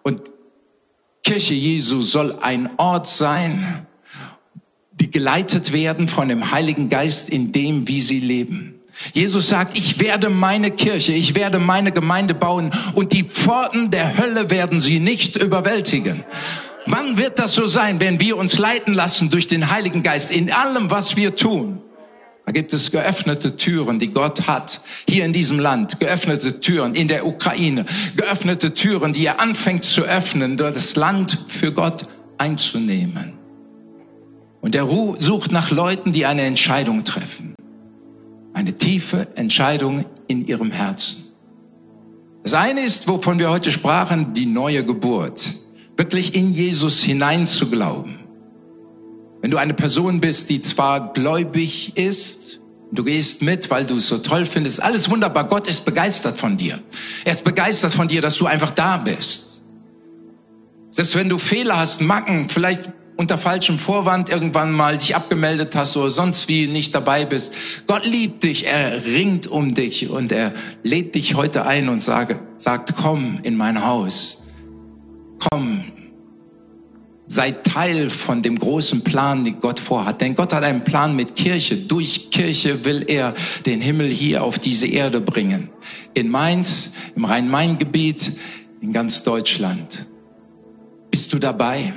Und 0.03 0.21
Kirche 1.23 1.53
Jesu 1.53 2.01
soll 2.01 2.37
ein 2.41 2.69
Ort 2.77 3.07
sein, 3.07 3.85
die 4.91 5.11
geleitet 5.11 5.73
werden 5.73 6.07
von 6.07 6.29
dem 6.29 6.51
Heiligen 6.51 6.89
Geist 6.89 7.29
in 7.29 7.51
dem, 7.51 7.87
wie 7.87 8.01
sie 8.01 8.19
leben. 8.19 8.74
Jesus 9.13 9.49
sagt, 9.49 9.77
ich 9.77 9.99
werde 9.99 10.29
meine 10.29 10.71
Kirche, 10.71 11.13
ich 11.13 11.35
werde 11.35 11.59
meine 11.59 11.91
Gemeinde 11.91 12.33
bauen 12.33 12.71
und 12.93 13.13
die 13.13 13.23
Pforten 13.23 13.91
der 13.91 14.17
Hölle 14.17 14.49
werden 14.49 14.81
sie 14.81 14.99
nicht 14.99 15.35
überwältigen. 15.35 16.23
Wann 16.87 17.17
wird 17.17 17.39
das 17.39 17.53
so 17.53 17.65
sein, 17.65 17.99
wenn 17.99 18.19
wir 18.19 18.37
uns 18.37 18.57
leiten 18.57 18.93
lassen 18.93 19.29
durch 19.29 19.47
den 19.47 19.71
Heiligen 19.71 20.03
Geist 20.03 20.31
in 20.31 20.51
allem, 20.51 20.91
was 20.91 21.15
wir 21.15 21.35
tun? 21.35 21.81
Da 22.45 22.51
gibt 22.51 22.73
es 22.73 22.91
geöffnete 22.91 23.57
Türen, 23.57 23.97
die 23.97 24.11
Gott 24.11 24.45
hat 24.47 24.81
hier 25.09 25.25
in 25.25 25.33
diesem 25.33 25.57
Land, 25.57 25.99
geöffnete 25.99 26.59
Türen 26.59 26.93
in 26.93 27.07
der 27.07 27.25
Ukraine, 27.25 27.85
geöffnete 28.15 28.75
Türen, 28.75 29.13
die 29.13 29.25
er 29.25 29.39
anfängt 29.39 29.83
zu 29.83 30.03
öffnen, 30.03 30.55
das 30.55 30.95
Land 30.95 31.39
für 31.47 31.71
Gott 31.71 32.05
einzunehmen. 32.37 33.33
Und 34.61 34.75
er 34.75 34.87
sucht 35.17 35.51
nach 35.51 35.71
Leuten, 35.71 36.13
die 36.13 36.27
eine 36.27 36.43
Entscheidung 36.43 37.03
treffen. 37.03 37.54
Eine 38.55 38.77
tiefe 38.77 39.27
Entscheidung 39.35 40.05
in 40.27 40.47
ihrem 40.47 40.71
Herzen. 40.71 41.25
Das 42.41 42.53
eine 42.53 42.81
ist, 42.81 43.05
wovon 43.05 43.37
wir 43.37 43.49
heute 43.49 43.69
sprachen, 43.69 44.33
die 44.33 44.45
neue 44.45 44.85
Geburt 44.85 45.55
wirklich 45.97 46.35
in 46.35 46.53
Jesus 46.53 47.03
hinein 47.03 47.47
zu 47.47 47.69
glauben. 47.69 48.19
Wenn 49.41 49.51
du 49.51 49.57
eine 49.57 49.73
Person 49.73 50.21
bist, 50.21 50.49
die 50.49 50.61
zwar 50.61 51.11
gläubig 51.11 51.97
ist, 51.97 52.61
du 52.93 53.03
gehst 53.03 53.41
mit, 53.41 53.69
weil 53.71 53.85
du 53.85 53.97
es 53.97 54.07
so 54.07 54.19
toll 54.19 54.45
findest, 54.45 54.81
alles 54.81 55.09
wunderbar, 55.09 55.49
Gott 55.49 55.67
ist 55.67 55.83
begeistert 55.83 56.39
von 56.39 56.55
dir. 56.55 56.79
Er 57.25 57.33
ist 57.33 57.43
begeistert 57.43 57.93
von 57.93 58.07
dir, 58.07 58.21
dass 58.21 58.37
du 58.37 58.45
einfach 58.45 58.71
da 58.71 58.95
bist. 58.95 59.63
Selbst 60.89 61.13
wenn 61.15 61.27
du 61.27 61.39
Fehler 61.39 61.77
hast, 61.77 61.99
Macken, 61.99 62.47
vielleicht 62.47 62.89
unter 63.17 63.37
falschem 63.37 63.79
Vorwand 63.79 64.29
irgendwann 64.29 64.71
mal 64.71 64.97
dich 64.97 65.15
abgemeldet 65.15 65.75
hast 65.75 65.95
oder 65.97 66.09
sonst 66.09 66.47
wie 66.47 66.67
nicht 66.67 66.93
dabei 66.93 67.25
bist. 67.25 67.53
Gott 67.87 68.05
liebt 68.05 68.43
dich, 68.43 68.65
er 68.65 69.05
ringt 69.05 69.47
um 69.47 69.73
dich 69.73 70.09
und 70.09 70.31
er 70.31 70.53
lädt 70.83 71.15
dich 71.15 71.35
heute 71.35 71.65
ein 71.65 71.89
und 71.89 72.03
sage, 72.03 72.39
sagt, 72.57 72.93
komm 72.95 73.39
in 73.43 73.55
mein 73.55 73.85
Haus 73.85 74.45
komm, 75.39 75.83
sei 77.27 77.51
Teil 77.51 78.09
von 78.09 78.41
dem 78.41 78.57
großen 78.57 79.03
Plan, 79.03 79.43
den 79.43 79.59
Gott 79.59 79.79
vorhat. 79.79 80.21
Denn 80.21 80.35
Gott 80.35 80.53
hat 80.53 80.63
einen 80.63 80.83
Plan 80.83 81.15
mit 81.15 81.35
Kirche. 81.35 81.77
Durch 81.77 82.29
Kirche 82.29 82.85
will 82.85 83.05
er 83.07 83.33
den 83.65 83.81
Himmel 83.81 84.09
hier 84.09 84.43
auf 84.43 84.59
diese 84.59 84.87
Erde 84.87 85.21
bringen. 85.21 85.69
In 86.13 86.29
Mainz, 86.29 86.93
im 87.15 87.25
Rhein-Main-Gebiet, 87.25 88.37
in 88.81 88.93
ganz 88.93 89.23
Deutschland. 89.23 90.05
Bist 91.09 91.33
du 91.33 91.39
dabei? 91.39 91.93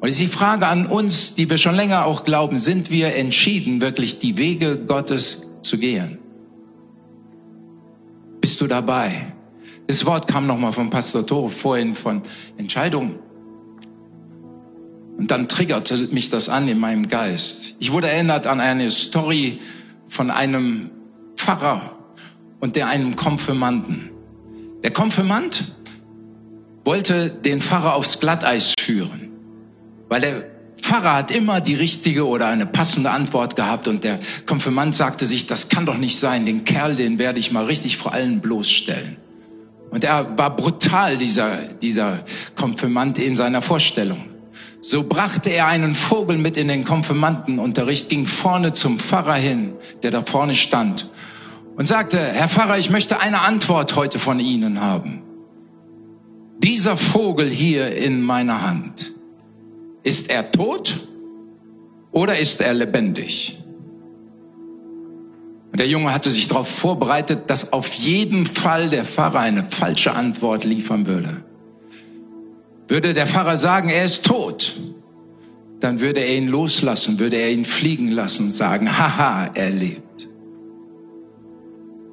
Und 0.00 0.08
ist 0.08 0.20
die 0.20 0.26
Frage 0.26 0.66
an 0.66 0.86
uns, 0.86 1.34
die 1.34 1.48
wir 1.48 1.56
schon 1.56 1.74
länger 1.74 2.04
auch 2.04 2.24
glauben, 2.24 2.56
sind 2.56 2.90
wir 2.90 3.14
entschieden, 3.14 3.80
wirklich 3.80 4.18
die 4.18 4.36
Wege 4.36 4.78
Gottes 4.78 5.42
zu 5.62 5.78
gehen? 5.78 6.18
Bist 8.40 8.60
du 8.60 8.66
dabei? 8.66 9.32
Das 9.86 10.04
Wort 10.04 10.28
kam 10.28 10.46
nochmal 10.46 10.72
vom 10.72 10.90
Pastor 10.90 11.26
Tore 11.26 11.50
vorhin 11.50 11.94
von 11.94 12.22
Entscheidungen. 12.56 13.18
Und 15.16 15.30
dann 15.30 15.48
triggerte 15.48 15.96
mich 16.08 16.28
das 16.28 16.48
an 16.48 16.68
in 16.68 16.78
meinem 16.78 17.08
Geist. 17.08 17.76
Ich 17.78 17.92
wurde 17.92 18.08
erinnert 18.08 18.46
an 18.46 18.60
eine 18.60 18.90
Story 18.90 19.60
von 20.08 20.30
einem 20.30 20.90
Pfarrer 21.36 21.96
und 22.60 22.76
der 22.76 22.88
einem 22.88 23.14
Konfirmanden. 23.14 24.10
Der 24.82 24.92
Konfirmand 24.92 25.64
wollte 26.84 27.30
den 27.30 27.60
Pfarrer 27.60 27.94
aufs 27.94 28.20
Glatteis 28.20 28.74
führen, 28.78 29.30
weil 30.14 30.20
der 30.20 30.44
Pfarrer 30.80 31.14
hat 31.14 31.32
immer 31.32 31.60
die 31.60 31.74
richtige 31.74 32.28
oder 32.28 32.46
eine 32.46 32.66
passende 32.66 33.10
Antwort 33.10 33.56
gehabt 33.56 33.88
und 33.88 34.04
der 34.04 34.20
Konfirmand 34.46 34.94
sagte 34.94 35.26
sich, 35.26 35.48
das 35.48 35.68
kann 35.68 35.86
doch 35.86 35.98
nicht 35.98 36.20
sein, 36.20 36.46
den 36.46 36.62
Kerl, 36.62 36.94
den 36.94 37.18
werde 37.18 37.40
ich 37.40 37.50
mal 37.50 37.64
richtig 37.64 37.96
vor 37.96 38.12
allen 38.12 38.40
bloßstellen. 38.40 39.16
Und 39.90 40.04
er 40.04 40.38
war 40.38 40.54
brutal, 40.54 41.16
dieser, 41.16 41.56
dieser 41.82 42.20
Konfirmant 42.54 43.18
in 43.18 43.34
seiner 43.34 43.60
Vorstellung. 43.60 44.24
So 44.80 45.02
brachte 45.02 45.50
er 45.50 45.66
einen 45.66 45.96
Vogel 45.96 46.38
mit 46.38 46.56
in 46.56 46.68
den 46.68 46.84
Konfirmandenunterricht, 46.84 48.08
ging 48.08 48.26
vorne 48.26 48.72
zum 48.72 49.00
Pfarrer 49.00 49.34
hin, 49.34 49.72
der 50.04 50.12
da 50.12 50.22
vorne 50.22 50.54
stand, 50.54 51.10
und 51.74 51.88
sagte, 51.88 52.20
Herr 52.20 52.48
Pfarrer, 52.48 52.78
ich 52.78 52.88
möchte 52.88 53.18
eine 53.18 53.40
Antwort 53.40 53.96
heute 53.96 54.20
von 54.20 54.38
Ihnen 54.38 54.80
haben. 54.80 55.24
Dieser 56.58 56.96
Vogel 56.96 57.50
hier 57.50 57.96
in 57.96 58.22
meiner 58.22 58.62
Hand, 58.62 59.13
ist 60.04 60.30
er 60.30 60.52
tot 60.52 61.00
oder 62.12 62.38
ist 62.38 62.60
er 62.60 62.74
lebendig? 62.74 63.58
Und 65.72 65.80
der 65.80 65.88
Junge 65.88 66.14
hatte 66.14 66.30
sich 66.30 66.46
darauf 66.46 66.68
vorbereitet, 66.68 67.50
dass 67.50 67.72
auf 67.72 67.92
jeden 67.94 68.46
Fall 68.46 68.90
der 68.90 69.04
Pfarrer 69.04 69.40
eine 69.40 69.64
falsche 69.64 70.12
Antwort 70.12 70.62
liefern 70.62 71.08
würde. 71.08 71.42
Würde 72.86 73.12
der 73.12 73.26
Pfarrer 73.26 73.56
sagen, 73.56 73.88
er 73.88 74.04
ist 74.04 74.24
tot, 74.24 74.76
dann 75.80 76.00
würde 76.00 76.20
er 76.20 76.36
ihn 76.36 76.48
loslassen, 76.48 77.18
würde 77.18 77.38
er 77.38 77.50
ihn 77.50 77.64
fliegen 77.64 78.08
lassen 78.08 78.44
und 78.44 78.50
sagen, 78.52 78.96
haha, 78.96 79.50
er 79.54 79.70
lebt. 79.70 80.28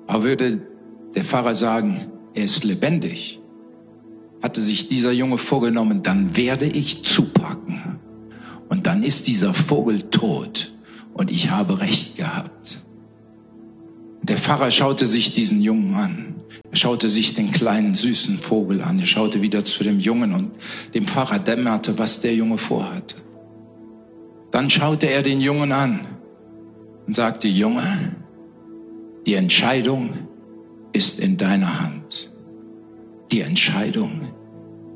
Aber 0.08 0.24
würde 0.24 0.60
der 1.14 1.24
Pfarrer 1.24 1.54
sagen, 1.54 2.08
er 2.34 2.46
ist 2.46 2.64
lebendig, 2.64 3.40
hatte 4.42 4.62
sich 4.62 4.88
dieser 4.88 5.12
Junge 5.12 5.38
vorgenommen, 5.38 6.02
dann 6.02 6.36
werde 6.36 6.66
ich 6.66 7.04
zupacken. 7.04 7.81
Dann 9.02 9.08
ist 9.08 9.26
dieser 9.26 9.56
Vogel 9.56 10.04
tot 10.12 10.72
und 11.16 11.32
ich 11.32 11.50
habe 11.50 11.80
recht 11.80 12.18
gehabt. 12.18 12.84
Der 14.22 14.38
Pfarrer 14.38 14.70
schaute 14.70 15.08
sich 15.08 15.34
diesen 15.34 15.60
Jungen 15.64 15.96
an. 15.96 16.36
Er 16.70 16.78
schaute 16.78 17.10
sich 17.10 17.34
den 17.34 17.50
kleinen 17.50 17.96
süßen 17.96 18.38
Vogel 18.38 18.84
an. 18.84 19.00
Er 19.00 19.08
schaute 19.08 19.42
wieder 19.42 19.66
zu 19.66 19.84
dem 19.84 20.00
Jungen 20.00 20.34
und 20.34 20.52
dem 20.94 21.08
Pfarrer 21.08 21.40
dämmerte, 21.40 21.98
was 21.98 22.22
der 22.22 22.36
Junge 22.36 22.60
vorhatte. 22.60 23.16
Dann 24.52 24.70
schaute 24.70 25.08
er 25.08 25.24
den 25.24 25.42
Jungen 25.42 25.72
an 25.72 26.02
und 27.08 27.16
sagte, 27.16 27.48
Junge, 27.48 28.16
die 29.26 29.34
Entscheidung 29.34 30.12
ist 30.94 31.20
in 31.20 31.38
deiner 31.38 31.82
Hand. 31.82 32.30
Die 33.32 33.42
Entscheidung 33.42 34.30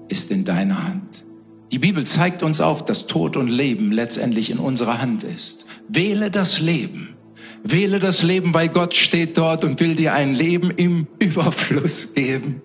ist 0.10 0.30
in 0.30 0.46
deiner 0.46 0.88
Hand. 0.88 1.25
Die 1.72 1.80
Bibel 1.80 2.06
zeigt 2.06 2.44
uns 2.44 2.62
auf, 2.62 2.86
dass 2.86 3.08
Tod 3.08 3.38
und 3.38 3.48
Leben 3.48 3.92
letztendlich 3.92 4.50
in 4.50 4.60
unserer 4.60 5.02
Hand 5.02 5.24
ist. 5.24 5.66
Wähle 5.88 6.30
das 6.30 6.60
Leben. 6.60 7.16
Wähle 7.64 8.00
das 8.00 8.22
Leben, 8.22 8.54
weil 8.54 8.70
Gott 8.70 8.96
steht 8.96 9.38
dort 9.38 9.64
und 9.64 9.80
will 9.80 9.96
dir 9.96 10.14
ein 10.14 10.34
Leben 10.34 10.70
im 10.72 11.08
Überfluss 11.20 12.14
geben. 12.14 12.62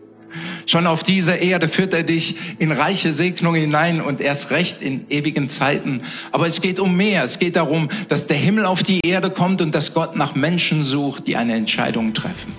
Schon 0.67 0.87
auf 0.87 1.03
dieser 1.03 1.41
Erde 1.41 1.69
führt 1.69 1.95
er 1.95 2.05
dich 2.05 2.37
in 2.59 2.71
reiche 2.71 3.13
Segnung 3.13 3.55
hinein 3.55 4.01
und 4.01 4.21
erst 4.21 4.51
recht 4.51 4.83
in 4.83 5.07
ewigen 5.09 5.49
Zeiten. 5.49 6.03
Aber 6.31 6.47
es 6.47 6.61
geht 6.61 6.79
um 6.79 6.97
mehr. 6.97 7.25
Es 7.25 7.39
geht 7.39 7.57
darum, 7.57 7.89
dass 8.09 8.27
der 8.29 8.37
Himmel 8.37 8.67
auf 8.67 8.83
die 8.83 9.01
Erde 9.05 9.31
kommt 9.31 9.61
und 9.63 9.75
dass 9.75 9.95
Gott 9.95 10.15
nach 10.15 10.35
Menschen 10.35 10.85
sucht, 10.85 11.27
die 11.27 11.37
eine 11.37 11.55
Entscheidung 11.55 12.15
treffen. 12.15 12.53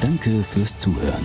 Danke 0.00 0.44
fürs 0.44 0.78
Zuhören. 0.78 1.24